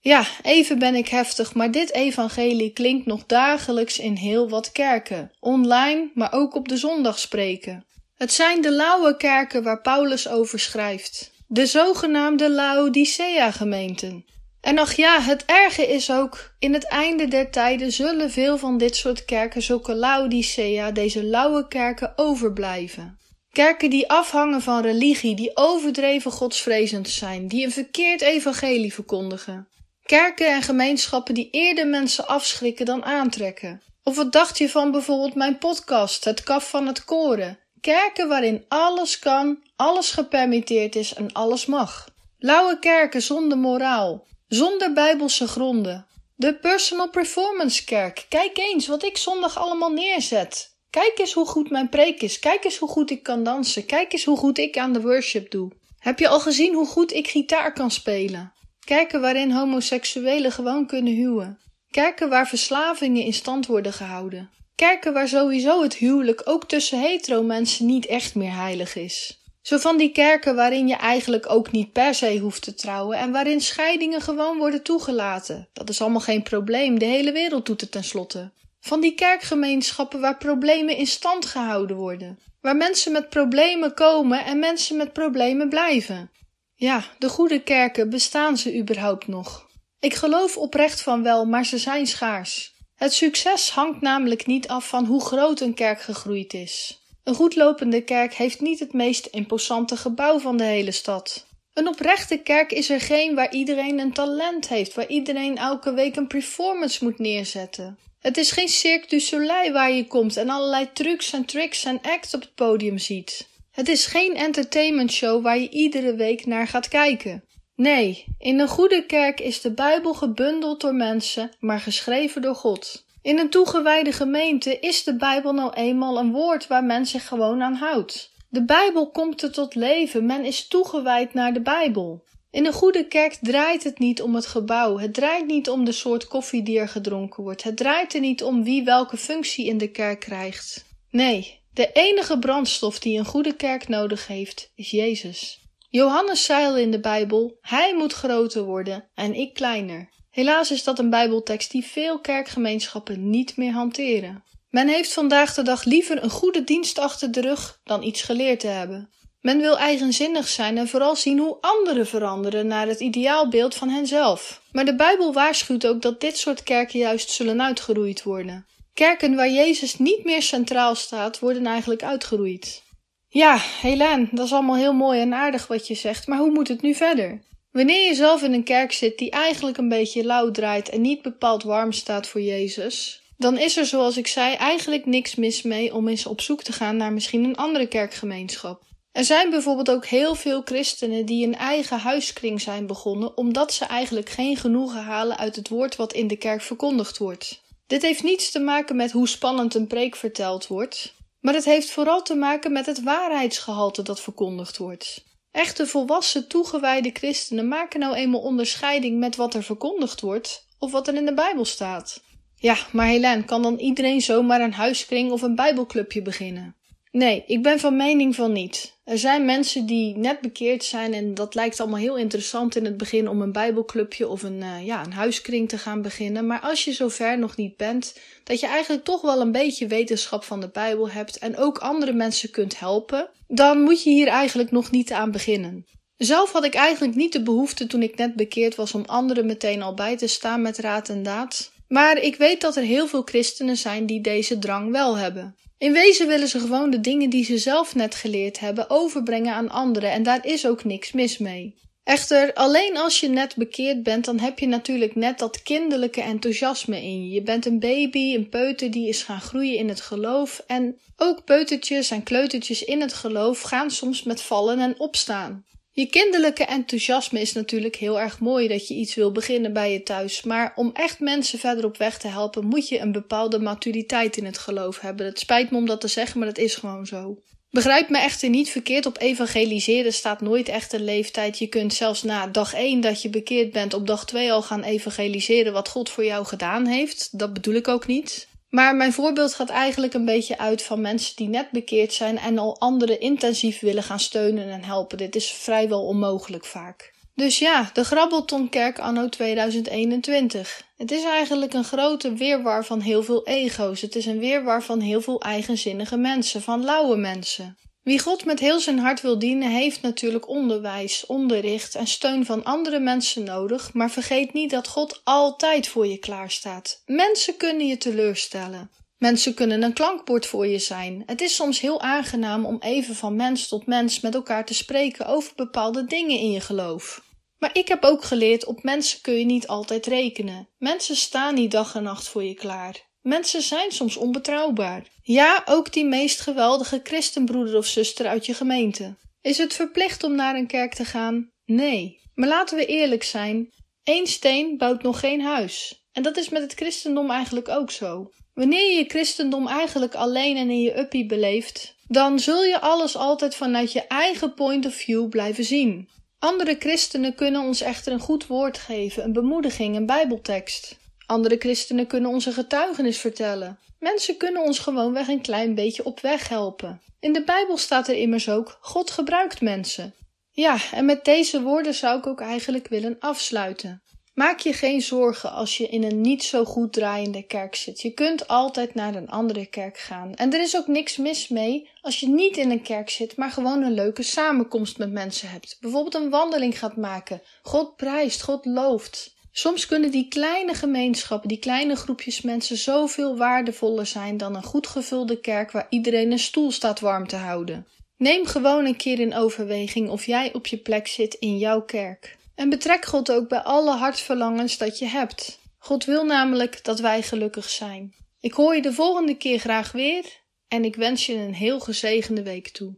Ja, 0.00 0.26
even 0.42 0.78
ben 0.78 0.94
ik 0.94 1.08
heftig, 1.08 1.54
maar 1.54 1.70
dit 1.70 1.92
evangelie 1.92 2.72
klinkt 2.72 3.06
nog 3.06 3.26
dagelijks 3.26 3.98
in 3.98 4.14
heel 4.14 4.48
wat 4.48 4.72
kerken, 4.72 5.32
online, 5.40 6.10
maar 6.14 6.32
ook 6.32 6.54
op 6.54 6.68
de 6.68 6.76
zondag 6.76 7.18
spreken. 7.18 7.84
Het 8.20 8.32
zijn 8.32 8.60
de 8.60 8.70
lauwe 8.70 9.16
kerken 9.16 9.62
waar 9.62 9.80
Paulus 9.80 10.28
over 10.28 10.58
schrijft, 10.58 11.30
de 11.46 11.66
zogenaamde 11.66 12.50
Laodicea-gemeenten. 12.50 14.24
En 14.60 14.78
ach 14.78 14.94
ja, 14.94 15.20
het 15.20 15.44
erge 15.44 15.86
is 15.86 16.10
ook, 16.10 16.54
in 16.58 16.72
het 16.72 16.84
einde 16.84 17.28
der 17.28 17.50
tijden 17.50 17.92
zullen 17.92 18.30
veel 18.30 18.58
van 18.58 18.78
dit 18.78 18.96
soort 18.96 19.24
kerken, 19.24 19.62
zulke 19.62 19.94
Laodicea, 19.94 20.90
deze 20.90 21.24
lauwe 21.24 21.68
kerken, 21.68 22.12
overblijven. 22.16 23.18
Kerken 23.52 23.90
die 23.90 24.10
afhangen 24.10 24.60
van 24.62 24.82
religie, 24.82 25.36
die 25.36 25.56
overdreven 25.56 26.30
godsvrezend 26.30 27.08
zijn, 27.08 27.48
die 27.48 27.64
een 27.64 27.72
verkeerd 27.72 28.20
evangelie 28.20 28.94
verkondigen. 28.94 29.68
Kerken 30.02 30.54
en 30.54 30.62
gemeenschappen 30.62 31.34
die 31.34 31.48
eerder 31.50 31.86
mensen 31.86 32.26
afschrikken 32.26 32.86
dan 32.86 33.04
aantrekken. 33.04 33.82
Of 34.02 34.16
wat 34.16 34.32
dacht 34.32 34.58
je 34.58 34.68
van 34.68 34.90
bijvoorbeeld 34.90 35.34
mijn 35.34 35.58
podcast, 35.58 36.24
Het 36.24 36.42
Kaf 36.42 36.70
van 36.70 36.86
het 36.86 37.04
Koren? 37.04 37.58
Kerken 37.80 38.28
waarin 38.28 38.64
alles 38.68 39.18
kan, 39.18 39.62
alles 39.76 40.10
gepermitteerd 40.10 40.96
is 40.96 41.14
en 41.14 41.32
alles 41.32 41.66
mag. 41.66 42.08
Lauwe 42.38 42.78
kerken 42.78 43.22
zonder 43.22 43.58
moraal, 43.58 44.26
zonder 44.48 44.92
bijbelse 44.92 45.48
gronden. 45.48 46.06
De 46.36 46.54
Personal 46.54 47.10
Performance 47.10 47.84
Kerk. 47.84 48.26
Kijk 48.28 48.58
eens 48.58 48.86
wat 48.86 49.04
ik 49.04 49.16
zondag 49.16 49.58
allemaal 49.58 49.92
neerzet. 49.92 50.76
Kijk 50.90 51.18
eens 51.18 51.32
hoe 51.32 51.46
goed 51.46 51.70
mijn 51.70 51.88
preek 51.88 52.22
is. 52.22 52.38
Kijk 52.38 52.64
eens 52.64 52.78
hoe 52.78 52.88
goed 52.88 53.10
ik 53.10 53.22
kan 53.22 53.44
dansen. 53.44 53.86
Kijk 53.86 54.12
eens 54.12 54.24
hoe 54.24 54.36
goed 54.36 54.58
ik 54.58 54.78
aan 54.78 54.92
de 54.92 55.00
worship 55.00 55.50
doe. 55.50 55.72
Heb 55.98 56.18
je 56.18 56.28
al 56.28 56.40
gezien 56.40 56.74
hoe 56.74 56.86
goed 56.86 57.12
ik 57.12 57.28
gitaar 57.28 57.72
kan 57.72 57.90
spelen? 57.90 58.52
Kerken 58.84 59.20
waarin 59.20 59.50
homoseksuelen 59.50 60.52
gewoon 60.52 60.86
kunnen 60.86 61.14
huwen. 61.14 61.58
Kerken 61.90 62.28
waar 62.28 62.48
verslavingen 62.48 63.24
in 63.24 63.32
stand 63.32 63.66
worden 63.66 63.92
gehouden. 63.92 64.50
Kerken 64.80 65.12
waar 65.12 65.28
sowieso 65.28 65.82
het 65.82 65.94
huwelijk 65.94 66.42
ook 66.44 66.68
tussen 66.68 67.00
hetero 67.00 67.42
mensen 67.42 67.86
niet 67.86 68.06
echt 68.06 68.34
meer 68.34 68.54
heilig 68.54 68.96
is. 68.96 69.42
Zo 69.62 69.78
van 69.78 69.96
die 69.96 70.12
kerken 70.12 70.54
waarin 70.56 70.88
je 70.88 70.94
eigenlijk 70.94 71.50
ook 71.50 71.70
niet 71.70 71.92
per 71.92 72.14
se 72.14 72.38
hoeft 72.38 72.62
te 72.62 72.74
trouwen 72.74 73.18
en 73.18 73.32
waarin 73.32 73.60
scheidingen 73.60 74.20
gewoon 74.20 74.58
worden 74.58 74.82
toegelaten. 74.82 75.68
Dat 75.72 75.88
is 75.88 76.00
allemaal 76.00 76.20
geen 76.20 76.42
probleem, 76.42 76.98
de 76.98 77.04
hele 77.04 77.32
wereld 77.32 77.66
doet 77.66 77.80
het 77.80 77.90
tenslotte. 77.90 78.52
Van 78.80 79.00
die 79.00 79.14
kerkgemeenschappen 79.14 80.20
waar 80.20 80.36
problemen 80.36 80.96
in 80.96 81.06
stand 81.06 81.46
gehouden 81.46 81.96
worden. 81.96 82.38
Waar 82.60 82.76
mensen 82.76 83.12
met 83.12 83.28
problemen 83.28 83.94
komen 83.94 84.44
en 84.44 84.58
mensen 84.58 84.96
met 84.96 85.12
problemen 85.12 85.68
blijven. 85.68 86.30
Ja, 86.74 87.04
de 87.18 87.28
goede 87.28 87.62
kerken, 87.62 88.10
bestaan 88.10 88.56
ze 88.56 88.78
überhaupt 88.78 89.26
nog? 89.26 89.66
Ik 89.98 90.14
geloof 90.14 90.56
oprecht 90.56 91.02
van 91.02 91.22
wel, 91.22 91.44
maar 91.44 91.66
ze 91.66 91.78
zijn 91.78 92.06
schaars. 92.06 92.69
Het 93.00 93.12
succes 93.12 93.70
hangt 93.70 94.00
namelijk 94.00 94.46
niet 94.46 94.68
af 94.68 94.88
van 94.88 95.04
hoe 95.04 95.24
groot 95.24 95.60
een 95.60 95.74
kerk 95.74 96.00
gegroeid 96.00 96.54
is. 96.54 96.98
Een 97.24 97.34
goedlopende 97.34 98.02
kerk 98.02 98.34
heeft 98.34 98.60
niet 98.60 98.78
het 98.78 98.92
meest 98.92 99.26
imposante 99.26 99.96
gebouw 99.96 100.38
van 100.38 100.56
de 100.56 100.64
hele 100.64 100.90
stad. 100.90 101.46
Een 101.74 101.88
oprechte 101.88 102.36
kerk 102.36 102.72
is 102.72 102.90
er 102.90 103.00
geen 103.00 103.34
waar 103.34 103.52
iedereen 103.52 103.98
een 103.98 104.12
talent 104.12 104.68
heeft, 104.68 104.94
waar 104.94 105.08
iedereen 105.08 105.56
elke 105.56 105.94
week 105.94 106.16
een 106.16 106.26
performance 106.26 107.04
moet 107.04 107.18
neerzetten. 107.18 107.98
Het 108.18 108.36
is 108.36 108.50
geen 108.50 108.68
Cirque 108.68 109.08
du 109.08 109.20
Soleil 109.20 109.72
waar 109.72 109.92
je 109.92 110.06
komt 110.06 110.36
en 110.36 110.48
allerlei 110.48 110.88
trucs 110.92 111.32
en 111.32 111.44
tricks 111.44 111.84
en 111.84 112.00
acts 112.02 112.34
op 112.34 112.40
het 112.40 112.54
podium 112.54 112.98
ziet. 112.98 113.48
Het 113.70 113.88
is 113.88 114.06
geen 114.06 114.36
entertainment 114.36 115.12
show 115.12 115.42
waar 115.42 115.58
je 115.58 115.68
iedere 115.68 116.14
week 116.14 116.46
naar 116.46 116.66
gaat 116.66 116.88
kijken. 116.88 117.44
Nee, 117.80 118.24
in 118.38 118.58
een 118.58 118.68
goede 118.68 119.06
kerk 119.06 119.40
is 119.40 119.60
de 119.60 119.72
Bijbel 119.72 120.14
gebundeld 120.14 120.80
door 120.80 120.94
mensen, 120.94 121.50
maar 121.60 121.80
geschreven 121.80 122.42
door 122.42 122.54
God. 122.54 123.04
In 123.22 123.38
een 123.38 123.50
toegewijde 123.50 124.12
gemeente 124.12 124.78
is 124.78 125.04
de 125.04 125.16
Bijbel 125.16 125.52
nou 125.52 125.72
eenmaal 125.72 126.18
een 126.18 126.32
woord 126.32 126.66
waar 126.66 126.84
men 126.84 127.06
zich 127.06 127.28
gewoon 127.28 127.62
aan 127.62 127.74
houdt. 127.74 128.32
De 128.48 128.64
Bijbel 128.64 129.10
komt 129.10 129.42
er 129.42 129.52
tot 129.52 129.74
leven, 129.74 130.26
men 130.26 130.44
is 130.44 130.68
toegewijd 130.68 131.34
naar 131.34 131.52
de 131.52 131.60
Bijbel. 131.60 132.24
In 132.50 132.66
een 132.66 132.72
goede 132.72 133.06
kerk 133.06 133.38
draait 133.40 133.84
het 133.84 133.98
niet 133.98 134.22
om 134.22 134.34
het 134.34 134.46
gebouw, 134.46 134.98
het 134.98 135.14
draait 135.14 135.46
niet 135.46 135.70
om 135.70 135.84
de 135.84 135.92
soort 135.92 136.26
koffie 136.26 136.62
die 136.62 136.78
er 136.78 136.88
gedronken 136.88 137.42
wordt, 137.42 137.62
het 137.62 137.76
draait 137.76 138.14
er 138.14 138.20
niet 138.20 138.42
om 138.42 138.64
wie 138.64 138.84
welke 138.84 139.16
functie 139.16 139.66
in 139.66 139.78
de 139.78 139.90
kerk 139.90 140.20
krijgt. 140.20 140.84
Nee, 141.10 141.58
de 141.72 141.90
enige 141.92 142.38
brandstof 142.38 142.98
die 142.98 143.18
een 143.18 143.24
goede 143.24 143.54
kerk 143.54 143.88
nodig 143.88 144.26
heeft, 144.26 144.70
is 144.74 144.90
Jezus. 144.90 145.59
Johannes 145.92 146.44
zei 146.44 146.80
in 146.80 146.90
de 146.90 147.00
Bijbel: 147.00 147.58
Hij 147.60 147.94
moet 147.94 148.12
groter 148.12 148.62
worden 148.62 149.08
en 149.14 149.34
ik 149.34 149.54
kleiner. 149.54 150.08
Helaas 150.30 150.70
is 150.70 150.84
dat 150.84 150.98
een 150.98 151.10
Bijbeltekst 151.10 151.70
die 151.70 151.84
veel 151.84 152.20
kerkgemeenschappen 152.20 153.30
niet 153.30 153.56
meer 153.56 153.72
hanteren. 153.72 154.44
Men 154.68 154.88
heeft 154.88 155.12
vandaag 155.12 155.54
de 155.54 155.62
dag 155.62 155.84
liever 155.84 156.22
een 156.22 156.30
goede 156.30 156.64
dienst 156.64 156.98
achter 156.98 157.32
de 157.32 157.40
rug 157.40 157.80
dan 157.84 158.02
iets 158.02 158.22
geleerd 158.22 158.60
te 158.60 158.66
hebben. 158.66 159.10
Men 159.40 159.58
wil 159.58 159.78
eigenzinnig 159.78 160.48
zijn 160.48 160.78
en 160.78 160.88
vooral 160.88 161.16
zien 161.16 161.38
hoe 161.38 161.56
anderen 161.60 162.06
veranderen 162.06 162.66
naar 162.66 162.86
het 162.86 163.00
ideaalbeeld 163.00 163.74
van 163.74 163.88
henzelf. 163.88 164.62
Maar 164.72 164.84
de 164.84 164.96
Bijbel 164.96 165.32
waarschuwt 165.32 165.86
ook 165.86 166.02
dat 166.02 166.20
dit 166.20 166.38
soort 166.38 166.62
kerken 166.62 166.98
juist 166.98 167.30
zullen 167.30 167.62
uitgeroeid 167.62 168.22
worden. 168.22 168.66
Kerken 168.94 169.36
waar 169.36 169.50
Jezus 169.50 169.98
niet 169.98 170.24
meer 170.24 170.42
centraal 170.42 170.94
staat, 170.94 171.38
worden 171.38 171.66
eigenlijk 171.66 172.02
uitgeroeid. 172.02 172.82
Ja, 173.32 173.56
Helene, 173.80 174.28
dat 174.30 174.46
is 174.46 174.52
allemaal 174.52 174.76
heel 174.76 174.92
mooi 174.92 175.20
en 175.20 175.34
aardig 175.34 175.66
wat 175.66 175.86
je 175.86 175.94
zegt, 175.94 176.26
maar 176.26 176.38
hoe 176.38 176.50
moet 176.50 176.68
het 176.68 176.82
nu 176.82 176.94
verder? 176.94 177.42
Wanneer 177.72 178.08
je 178.08 178.14
zelf 178.14 178.42
in 178.42 178.52
een 178.52 178.64
kerk 178.64 178.92
zit 178.92 179.18
die 179.18 179.30
eigenlijk 179.30 179.76
een 179.76 179.88
beetje 179.88 180.24
lauw 180.24 180.50
draait 180.50 180.88
en 180.88 181.00
niet 181.00 181.22
bepaald 181.22 181.62
warm 181.62 181.92
staat 181.92 182.26
voor 182.26 182.40
Jezus, 182.40 183.22
dan 183.36 183.58
is 183.58 183.76
er, 183.76 183.86
zoals 183.86 184.16
ik 184.16 184.26
zei, 184.26 184.54
eigenlijk 184.54 185.06
niks 185.06 185.34
mis 185.34 185.62
mee 185.62 185.94
om 185.94 186.08
eens 186.08 186.26
op 186.26 186.40
zoek 186.40 186.62
te 186.62 186.72
gaan 186.72 186.96
naar 186.96 187.12
misschien 187.12 187.44
een 187.44 187.56
andere 187.56 187.86
kerkgemeenschap. 187.86 188.82
Er 189.12 189.24
zijn 189.24 189.50
bijvoorbeeld 189.50 189.90
ook 189.90 190.06
heel 190.06 190.34
veel 190.34 190.62
christenen 190.64 191.26
die 191.26 191.46
een 191.46 191.56
eigen 191.56 191.98
huiskring 191.98 192.60
zijn 192.60 192.86
begonnen, 192.86 193.36
omdat 193.36 193.72
ze 193.72 193.84
eigenlijk 193.84 194.28
geen 194.28 194.56
genoegen 194.56 195.02
halen 195.02 195.38
uit 195.38 195.56
het 195.56 195.68
woord 195.68 195.96
wat 195.96 196.12
in 196.12 196.26
de 196.26 196.36
kerk 196.36 196.62
verkondigd 196.62 197.18
wordt. 197.18 197.62
Dit 197.86 198.02
heeft 198.02 198.22
niets 198.22 198.50
te 198.50 198.60
maken 198.60 198.96
met 198.96 199.10
hoe 199.10 199.28
spannend 199.28 199.74
een 199.74 199.86
preek 199.86 200.16
verteld 200.16 200.66
wordt, 200.66 201.14
maar 201.40 201.54
het 201.54 201.64
heeft 201.64 201.90
vooral 201.90 202.22
te 202.22 202.34
maken 202.34 202.72
met 202.72 202.86
het 202.86 203.02
waarheidsgehalte 203.02 204.02
dat 204.02 204.20
verkondigd 204.20 204.76
wordt. 204.76 205.24
Echte 205.50 205.86
volwassen 205.86 206.48
toegewijde 206.48 207.10
christenen 207.12 207.68
maken 207.68 208.00
nou 208.00 208.14
eenmaal 208.14 208.40
onderscheiding 208.40 209.18
met 209.18 209.36
wat 209.36 209.54
er 209.54 209.62
verkondigd 209.62 210.20
wordt 210.20 210.66
of 210.78 210.92
wat 210.92 211.08
er 211.08 211.14
in 211.14 211.24
de 211.24 211.34
Bijbel 211.34 211.64
staat. 211.64 212.22
Ja, 212.54 212.76
maar 212.92 213.06
Helene, 213.06 213.44
kan 213.44 213.62
dan 213.62 213.78
iedereen 213.78 214.20
zomaar 214.20 214.60
een 214.60 214.72
huiskring 214.72 215.30
of 215.30 215.42
een 215.42 215.54
Bijbelclubje 215.54 216.22
beginnen? 216.22 216.76
Nee, 217.12 217.44
ik 217.46 217.62
ben 217.62 217.78
van 217.78 217.96
mening 217.96 218.34
van 218.34 218.52
niet. 218.52 218.98
Er 219.04 219.18
zijn 219.18 219.44
mensen 219.44 219.86
die 219.86 220.16
net 220.16 220.40
bekeerd 220.40 220.84
zijn 220.84 221.14
en 221.14 221.34
dat 221.34 221.54
lijkt 221.54 221.80
allemaal 221.80 221.98
heel 221.98 222.16
interessant 222.16 222.76
in 222.76 222.84
het 222.84 222.96
begin 222.96 223.28
om 223.28 223.42
een 223.42 223.52
bijbelclubje 223.52 224.28
of 224.28 224.42
een, 224.42 224.60
uh, 224.60 224.86
ja, 224.86 225.04
een 225.04 225.12
huiskring 225.12 225.68
te 225.68 225.78
gaan 225.78 226.02
beginnen. 226.02 226.46
Maar 226.46 226.60
als 226.60 226.84
je 226.84 226.92
zover 226.92 227.38
nog 227.38 227.56
niet 227.56 227.76
bent, 227.76 228.18
dat 228.44 228.60
je 228.60 228.66
eigenlijk 228.66 229.04
toch 229.04 229.20
wel 229.20 229.40
een 229.40 229.52
beetje 229.52 229.86
wetenschap 229.86 230.44
van 230.44 230.60
de 230.60 230.68
Bijbel 230.68 231.10
hebt 231.10 231.38
en 231.38 231.56
ook 231.56 231.78
andere 231.78 232.12
mensen 232.12 232.50
kunt 232.50 232.78
helpen, 232.78 233.30
dan 233.48 233.82
moet 233.82 234.02
je 234.02 234.10
hier 234.10 234.28
eigenlijk 234.28 234.70
nog 234.70 234.90
niet 234.90 235.12
aan 235.12 235.30
beginnen. 235.30 235.86
Zelf 236.16 236.52
had 236.52 236.64
ik 236.64 236.74
eigenlijk 236.74 237.14
niet 237.14 237.32
de 237.32 237.42
behoefte 237.42 237.86
toen 237.86 238.02
ik 238.02 238.16
net 238.16 238.34
bekeerd 238.34 238.74
was 238.74 238.94
om 238.94 239.04
anderen 239.04 239.46
meteen 239.46 239.82
al 239.82 239.94
bij 239.94 240.16
te 240.16 240.26
staan 240.26 240.62
met 240.62 240.78
raad 240.78 241.08
en 241.08 241.22
daad. 241.22 241.72
Maar 241.88 242.16
ik 242.16 242.36
weet 242.36 242.60
dat 242.60 242.76
er 242.76 242.82
heel 242.82 243.06
veel 243.06 243.22
christenen 243.22 243.76
zijn 243.76 244.06
die 244.06 244.20
deze 244.20 244.58
drang 244.58 244.90
wel 244.90 245.18
hebben. 245.18 245.54
In 245.80 245.92
wezen 245.92 246.26
willen 246.26 246.48
ze 246.48 246.60
gewoon 246.60 246.90
de 246.90 247.00
dingen 247.00 247.30
die 247.30 247.44
ze 247.44 247.58
zelf 247.58 247.94
net 247.94 248.14
geleerd 248.14 248.58
hebben 248.58 248.90
overbrengen 248.90 249.54
aan 249.54 249.70
anderen 249.70 250.10
en 250.10 250.22
daar 250.22 250.46
is 250.46 250.66
ook 250.66 250.84
niks 250.84 251.12
mis 251.12 251.38
mee. 251.38 251.74
Echter, 252.04 252.54
alleen 252.54 252.96
als 252.96 253.20
je 253.20 253.28
net 253.28 253.56
bekeerd 253.56 254.02
bent, 254.02 254.24
dan 254.24 254.38
heb 254.38 254.58
je 254.58 254.66
natuurlijk 254.66 255.14
net 255.14 255.38
dat 255.38 255.62
kinderlijke 255.62 256.20
enthousiasme 256.20 257.02
in 257.02 257.24
je. 257.24 257.34
Je 257.34 257.42
bent 257.42 257.66
een 257.66 257.78
baby, 257.78 258.34
een 258.34 258.48
peuter 258.48 258.90
die 258.90 259.08
is 259.08 259.22
gaan 259.22 259.40
groeien 259.40 259.76
in 259.76 259.88
het 259.88 260.00
geloof. 260.00 260.62
En 260.66 260.98
ook 261.16 261.44
peutertjes 261.44 262.10
en 262.10 262.22
kleutertjes 262.22 262.84
in 262.84 263.00
het 263.00 263.12
geloof 263.12 263.60
gaan 263.60 263.90
soms 263.90 264.22
met 264.22 264.42
vallen 264.42 264.78
en 264.78 265.00
opstaan. 265.00 265.64
Je 266.00 266.06
kinderlijke 266.06 266.64
enthousiasme 266.64 267.40
is 267.40 267.52
natuurlijk 267.52 267.96
heel 267.96 268.20
erg 268.20 268.38
mooi 268.38 268.68
dat 268.68 268.88
je 268.88 268.94
iets 268.94 269.14
wil 269.14 269.32
beginnen 269.32 269.72
bij 269.72 269.92
je 269.92 270.02
thuis, 270.02 270.42
maar 270.42 270.72
om 270.74 270.90
echt 270.94 271.20
mensen 271.20 271.58
verder 271.58 271.84
op 271.84 271.96
weg 271.96 272.18
te 272.18 272.28
helpen, 272.28 272.66
moet 272.66 272.88
je 272.88 272.98
een 272.98 273.12
bepaalde 273.12 273.58
maturiteit 273.58 274.36
in 274.36 274.44
het 274.44 274.58
geloof 274.58 275.00
hebben. 275.00 275.26
Het 275.26 275.38
spijt 275.38 275.70
me 275.70 275.76
om 275.76 275.86
dat 275.86 276.00
te 276.00 276.08
zeggen, 276.08 276.38
maar 276.38 276.48
dat 276.48 276.58
is 276.58 276.74
gewoon 276.74 277.06
zo. 277.06 277.38
Begrijp 277.70 278.08
me 278.08 278.18
echter 278.18 278.48
niet 278.48 278.70
verkeerd, 278.70 279.06
op 279.06 279.20
evangeliseren 279.20 280.12
staat 280.12 280.40
nooit 280.40 280.68
echt 280.68 280.92
een 280.92 281.04
leeftijd. 281.04 281.58
Je 281.58 281.66
kunt 281.66 281.94
zelfs 281.94 282.22
na 282.22 282.46
dag 282.46 282.74
1 282.74 283.00
dat 283.00 283.22
je 283.22 283.30
bekeerd 283.30 283.72
bent, 283.72 283.94
op 283.94 284.06
dag 284.06 284.26
2 284.26 284.52
al 284.52 284.62
gaan 284.62 284.82
evangeliseren 284.82 285.72
wat 285.72 285.88
God 285.88 286.10
voor 286.10 286.24
jou 286.24 286.46
gedaan 286.46 286.86
heeft. 286.86 287.38
Dat 287.38 287.52
bedoel 287.52 287.74
ik 287.74 287.88
ook 287.88 288.06
niet. 288.06 288.48
Maar 288.70 288.96
mijn 288.96 289.12
voorbeeld 289.12 289.54
gaat 289.54 289.70
eigenlijk 289.70 290.14
een 290.14 290.24
beetje 290.24 290.58
uit 290.58 290.82
van 290.82 291.00
mensen 291.00 291.36
die 291.36 291.48
net 291.48 291.70
bekeerd 291.70 292.12
zijn 292.12 292.38
en 292.38 292.58
al 292.58 292.78
anderen 292.78 293.20
intensief 293.20 293.80
willen 293.80 294.02
gaan 294.02 294.20
steunen 294.20 294.70
en 294.70 294.84
helpen. 294.84 295.18
Dit 295.18 295.34
is 295.34 295.50
vrijwel 295.50 296.06
onmogelijk 296.06 296.64
vaak. 296.64 297.12
Dus 297.34 297.58
ja, 297.58 297.90
de 297.92 298.04
Grabbeltonkerk 298.04 298.98
anno 298.98 299.28
2021. 299.28 300.82
Het 300.96 301.10
is 301.10 301.24
eigenlijk 301.24 301.72
een 301.72 301.84
grote 301.84 302.32
weerwar 302.32 302.84
van 302.84 303.00
heel 303.00 303.22
veel 303.22 303.46
ego's. 303.46 304.00
Het 304.00 304.16
is 304.16 304.26
een 304.26 304.38
weerwar 304.38 304.82
van 304.82 305.00
heel 305.00 305.20
veel 305.20 305.40
eigenzinnige 305.40 306.16
mensen, 306.16 306.62
van 306.62 306.84
lauwe 306.84 307.16
mensen. 307.16 307.76
Wie 308.02 308.18
God 308.18 308.44
met 308.44 308.60
heel 308.60 308.80
zijn 308.80 308.98
hart 308.98 309.20
wil 309.20 309.38
dienen, 309.38 309.70
heeft 309.70 310.02
natuurlijk 310.02 310.48
onderwijs, 310.48 311.26
onderricht 311.26 311.94
en 311.94 312.06
steun 312.06 312.46
van 312.46 312.64
andere 312.64 313.00
mensen 313.00 313.44
nodig, 313.44 313.92
maar 313.92 314.10
vergeet 314.10 314.52
niet 314.52 314.70
dat 314.70 314.88
God 314.88 315.20
altijd 315.24 315.88
voor 315.88 316.06
je 316.06 316.18
klaarstaat. 316.18 317.02
Mensen 317.06 317.56
kunnen 317.56 317.86
je 317.86 317.96
teleurstellen. 317.96 318.90
Mensen 319.18 319.54
kunnen 319.54 319.82
een 319.82 319.92
klankbord 319.92 320.46
voor 320.46 320.66
je 320.66 320.78
zijn. 320.78 321.22
Het 321.26 321.40
is 321.40 321.54
soms 321.54 321.80
heel 321.80 322.00
aangenaam 322.00 322.64
om 322.64 322.76
even 322.80 323.14
van 323.14 323.36
mens 323.36 323.68
tot 323.68 323.86
mens 323.86 324.20
met 324.20 324.34
elkaar 324.34 324.66
te 324.66 324.74
spreken 324.74 325.26
over 325.26 325.52
bepaalde 325.56 326.04
dingen 326.04 326.38
in 326.38 326.50
je 326.50 326.60
geloof. 326.60 327.22
Maar 327.58 327.70
ik 327.72 327.88
heb 327.88 328.04
ook 328.04 328.24
geleerd, 328.24 328.64
op 328.64 328.82
mensen 328.82 329.20
kun 329.20 329.34
je 329.34 329.44
niet 329.44 329.66
altijd 329.66 330.06
rekenen. 330.06 330.68
Mensen 330.78 331.16
staan 331.16 331.54
niet 331.54 331.70
dag 331.70 331.94
en 331.94 332.02
nacht 332.02 332.28
voor 332.28 332.44
je 332.44 332.54
klaar. 332.54 333.09
Mensen 333.22 333.62
zijn 333.62 333.92
soms 333.92 334.16
onbetrouwbaar. 334.16 335.06
Ja, 335.22 335.62
ook 335.64 335.92
die 335.92 336.04
meest 336.04 336.40
geweldige 336.40 337.00
christenbroeder 337.02 337.76
of 337.76 337.86
zuster 337.86 338.26
uit 338.26 338.46
je 338.46 338.54
gemeente. 338.54 339.16
Is 339.40 339.58
het 339.58 339.74
verplicht 339.74 340.24
om 340.24 340.34
naar 340.34 340.54
een 340.54 340.66
kerk 340.66 340.94
te 340.94 341.04
gaan? 341.04 341.50
Nee. 341.64 342.20
Maar 342.34 342.48
laten 342.48 342.76
we 342.76 342.86
eerlijk 342.86 343.22
zijn: 343.22 343.72
één 344.02 344.26
steen 344.26 344.78
bouwt 344.78 345.02
nog 345.02 345.20
geen 345.20 345.40
huis. 345.40 346.04
En 346.12 346.22
dat 346.22 346.36
is 346.36 346.48
met 346.48 346.62
het 346.62 346.72
christendom 346.72 347.30
eigenlijk 347.30 347.68
ook 347.68 347.90
zo. 347.90 348.30
Wanneer 348.54 348.92
je 348.92 348.98
je 348.98 349.08
christendom 349.08 349.68
eigenlijk 349.68 350.14
alleen 350.14 350.56
en 350.56 350.70
in 350.70 350.80
je 350.80 350.98
uppie 350.98 351.26
beleeft, 351.26 351.94
dan 352.06 352.38
zul 352.38 352.64
je 352.64 352.80
alles 352.80 353.16
altijd 353.16 353.54
vanuit 353.54 353.92
je 353.92 354.06
eigen 354.06 354.54
point 354.54 354.86
of 354.86 354.94
view 354.94 355.28
blijven 355.28 355.64
zien. 355.64 356.08
Andere 356.38 356.76
christenen 356.78 357.34
kunnen 357.34 357.62
ons 357.62 357.80
echter 357.80 358.12
een 358.12 358.20
goed 358.20 358.46
woord 358.46 358.78
geven, 358.78 359.24
een 359.24 359.32
bemoediging, 359.32 359.96
een 359.96 360.06
bijbeltekst. 360.06 360.96
Andere 361.30 361.56
christenen 361.58 362.06
kunnen 362.06 362.30
onze 362.30 362.52
getuigenis 362.52 363.18
vertellen. 363.18 363.78
Mensen 363.98 364.36
kunnen 364.36 364.62
ons 364.62 364.78
gewoonweg 364.78 365.28
een 365.28 365.40
klein 365.40 365.74
beetje 365.74 366.04
op 366.04 366.20
weg 366.20 366.48
helpen. 366.48 367.00
In 367.20 367.32
de 367.32 367.44
Bijbel 367.44 367.76
staat 367.76 368.08
er 368.08 368.14
immers 368.14 368.48
ook: 368.48 368.78
God 368.80 369.10
gebruikt 369.10 369.60
mensen. 369.60 370.14
Ja, 370.50 370.76
en 370.92 371.04
met 371.04 371.24
deze 371.24 371.62
woorden 371.62 371.94
zou 371.94 372.18
ik 372.18 372.26
ook 372.26 372.40
eigenlijk 372.40 372.88
willen 372.88 373.16
afsluiten. 373.20 374.02
Maak 374.34 374.58
je 374.58 374.72
geen 374.72 375.02
zorgen 375.02 375.52
als 375.52 375.76
je 375.76 375.88
in 375.88 376.02
een 376.02 376.20
niet 376.20 376.44
zo 376.44 376.64
goed 376.64 376.92
draaiende 376.92 377.42
kerk 377.42 377.74
zit. 377.74 378.00
Je 378.00 378.10
kunt 378.10 378.48
altijd 378.48 378.94
naar 378.94 379.14
een 379.14 379.30
andere 379.30 379.66
kerk 379.66 379.98
gaan. 379.98 380.34
En 380.34 380.52
er 380.52 380.60
is 380.60 380.76
ook 380.76 380.86
niks 380.86 381.16
mis 381.16 381.48
mee 381.48 381.90
als 382.00 382.20
je 382.20 382.28
niet 382.28 382.56
in 382.56 382.70
een 382.70 382.82
kerk 382.82 383.10
zit, 383.10 383.36
maar 383.36 383.50
gewoon 383.50 383.82
een 383.82 383.94
leuke 383.94 384.22
samenkomst 384.22 384.98
met 384.98 385.12
mensen 385.12 385.48
hebt. 385.50 385.76
Bijvoorbeeld 385.80 386.14
een 386.14 386.30
wandeling 386.30 386.78
gaat 386.78 386.96
maken. 386.96 387.42
God 387.62 387.96
prijst, 387.96 388.42
God 388.42 388.64
looft. 388.64 389.38
Soms 389.52 389.86
kunnen 389.86 390.10
die 390.10 390.28
kleine 390.28 390.74
gemeenschappen, 390.74 391.48
die 391.48 391.58
kleine 391.58 391.96
groepjes 391.96 392.40
mensen 392.40 392.76
zoveel 392.76 393.36
waardevoller 393.36 394.06
zijn 394.06 394.36
dan 394.36 394.56
een 394.56 394.62
goed 394.62 394.86
gevulde 394.86 395.40
kerk 395.40 395.70
waar 395.70 395.86
iedereen 395.88 396.32
een 396.32 396.38
stoel 396.38 396.70
staat 396.70 397.00
warm 397.00 397.26
te 397.26 397.36
houden. 397.36 397.86
Neem 398.16 398.46
gewoon 398.46 398.84
een 398.84 398.96
keer 398.96 399.20
in 399.20 399.34
overweging 399.34 400.08
of 400.08 400.26
jij 400.26 400.52
op 400.54 400.66
je 400.66 400.76
plek 400.76 401.06
zit 401.06 401.34
in 401.34 401.58
jouw 401.58 401.82
kerk. 401.82 402.36
En 402.54 402.68
betrek 402.68 403.04
God 403.04 403.32
ook 403.32 403.48
bij 403.48 403.58
alle 403.58 403.96
hartverlangens 403.96 404.78
dat 404.78 404.98
je 404.98 405.06
hebt. 405.06 405.58
God 405.78 406.04
wil 406.04 406.24
namelijk 406.24 406.84
dat 406.84 407.00
wij 407.00 407.22
gelukkig 407.22 407.68
zijn. 407.68 408.14
Ik 408.40 408.52
hoor 408.52 408.74
je 408.74 408.82
de 408.82 408.92
volgende 408.92 409.36
keer 409.36 409.58
graag 409.58 409.92
weer 409.92 410.24
en 410.68 410.84
ik 410.84 410.96
wens 410.96 411.26
je 411.26 411.34
een 411.34 411.54
heel 411.54 411.80
gezegende 411.80 412.42
week 412.42 412.68
toe. 412.68 412.94